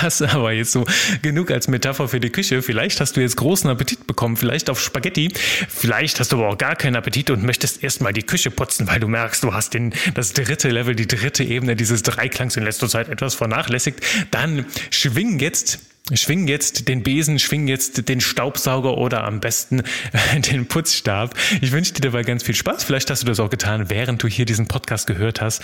Das 0.00 0.22
aber 0.22 0.52
jetzt 0.52 0.72
so 0.72 0.86
genug 1.20 1.50
als 1.50 1.68
Metapher 1.68 2.08
für 2.08 2.20
die 2.20 2.30
Küche. 2.30 2.62
Vielleicht 2.62 3.00
hast 3.00 3.16
du 3.16 3.20
jetzt 3.20 3.36
großen 3.36 3.68
Appetit 3.68 4.06
bekommen, 4.06 4.36
vielleicht 4.36 4.70
auf 4.70 4.80
Spaghetti. 4.80 5.30
Vielleicht 5.68 6.20
hast 6.20 6.32
du 6.32 6.36
aber 6.36 6.48
auch 6.48 6.58
gar 6.58 6.76
keinen 6.76 6.96
Appetit 6.96 7.30
und 7.30 7.42
möchtest 7.42 7.82
erstmal 7.82 8.12
die 8.12 8.22
Küche 8.22 8.50
putzen, 8.50 8.86
weil 8.86 9.00
du 9.00 9.08
merkst, 9.08 9.42
du 9.42 9.52
hast 9.52 9.74
den, 9.74 9.92
das 10.14 10.32
dritte 10.32 10.70
Level, 10.70 10.94
die 10.94 11.08
dritte 11.08 11.44
Ebene 11.44 11.76
dieses 11.76 12.02
Dreiklangs 12.02 12.56
in 12.56 12.64
letzter 12.64 12.88
Zeit 12.88 13.08
etwas 13.08 13.34
vernachlässigt. 13.34 14.00
Dann 14.30 14.64
schwing 14.90 15.38
jetzt 15.38 15.80
Schwing 16.12 16.48
jetzt 16.48 16.88
den 16.88 17.04
Besen, 17.04 17.38
schwing 17.38 17.68
jetzt 17.68 18.08
den 18.08 18.20
Staubsauger 18.20 18.98
oder 18.98 19.22
am 19.22 19.38
besten 19.38 19.82
den 20.50 20.66
Putzstab. 20.66 21.34
Ich 21.60 21.70
wünsche 21.70 21.94
dir 21.94 22.00
dabei 22.00 22.24
ganz 22.24 22.42
viel 22.42 22.56
Spaß. 22.56 22.82
Vielleicht 22.82 23.08
hast 23.08 23.22
du 23.22 23.26
das 23.26 23.38
auch 23.38 23.50
getan, 23.50 23.88
während 23.88 24.22
du 24.22 24.26
hier 24.26 24.44
diesen 24.44 24.66
Podcast 24.66 25.06
gehört 25.06 25.40
hast. 25.40 25.62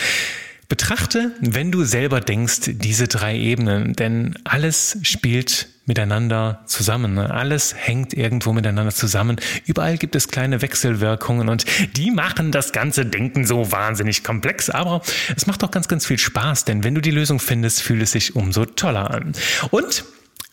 Betrachte, 0.68 1.32
wenn 1.40 1.72
du 1.72 1.84
selber 1.84 2.20
denkst, 2.20 2.72
diese 2.74 3.08
drei 3.08 3.34
Ebenen, 3.34 3.94
denn 3.94 4.38
alles 4.44 4.98
spielt 5.00 5.66
miteinander 5.86 6.62
zusammen. 6.66 7.18
Alles 7.18 7.74
hängt 7.74 8.12
irgendwo 8.12 8.52
miteinander 8.52 8.92
zusammen. 8.92 9.36
Überall 9.64 9.96
gibt 9.96 10.14
es 10.14 10.28
kleine 10.28 10.60
Wechselwirkungen 10.60 11.48
und 11.48 11.64
die 11.96 12.10
machen 12.10 12.52
das 12.52 12.72
ganze 12.72 13.06
Denken 13.06 13.46
so 13.46 13.72
wahnsinnig 13.72 14.22
komplex. 14.22 14.68
Aber 14.68 15.00
es 15.34 15.46
macht 15.46 15.64
auch 15.64 15.70
ganz, 15.70 15.88
ganz 15.88 16.04
viel 16.04 16.18
Spaß, 16.18 16.66
denn 16.66 16.84
wenn 16.84 16.94
du 16.94 17.00
die 17.00 17.12
Lösung 17.12 17.40
findest, 17.40 17.80
fühlt 17.80 18.02
es 18.02 18.12
sich 18.12 18.36
umso 18.36 18.66
toller 18.66 19.10
an. 19.10 19.32
Und 19.70 20.04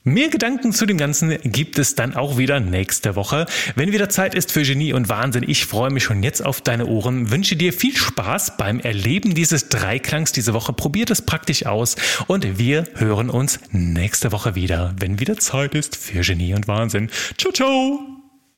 Mehr 0.07 0.29
Gedanken 0.29 0.71
zu 0.71 0.85
dem 0.85 0.99
Ganzen 0.99 1.35
gibt 1.41 1.79
es 1.79 1.95
dann 1.95 2.13
auch 2.15 2.37
wieder 2.37 2.59
nächste 2.59 3.15
Woche. 3.15 3.47
Wenn 3.75 3.91
wieder 3.91 4.07
Zeit 4.07 4.35
ist 4.35 4.51
für 4.51 4.61
Genie 4.61 4.93
und 4.93 5.09
Wahnsinn, 5.09 5.43
ich 5.47 5.65
freue 5.65 5.89
mich 5.89 6.03
schon 6.03 6.21
jetzt 6.21 6.45
auf 6.45 6.61
deine 6.61 6.85
Ohren, 6.85 7.31
wünsche 7.31 7.55
dir 7.55 7.73
viel 7.73 7.97
Spaß 7.97 8.55
beim 8.57 8.79
Erleben 8.79 9.33
dieses 9.33 9.67
Dreiklangs 9.69 10.31
diese 10.31 10.53
Woche. 10.53 10.73
Probiert 10.73 11.09
es 11.09 11.23
praktisch 11.23 11.65
aus 11.65 11.95
und 12.27 12.59
wir 12.59 12.83
hören 12.93 13.31
uns 13.31 13.59
nächste 13.71 14.31
Woche 14.31 14.53
wieder, 14.53 14.93
wenn 14.99 15.19
wieder 15.19 15.37
Zeit 15.37 15.73
ist 15.73 15.95
für 15.95 16.21
Genie 16.21 16.53
und 16.53 16.67
Wahnsinn. 16.67 17.09
Ciao, 17.39 17.51
ciao! 17.51 18.14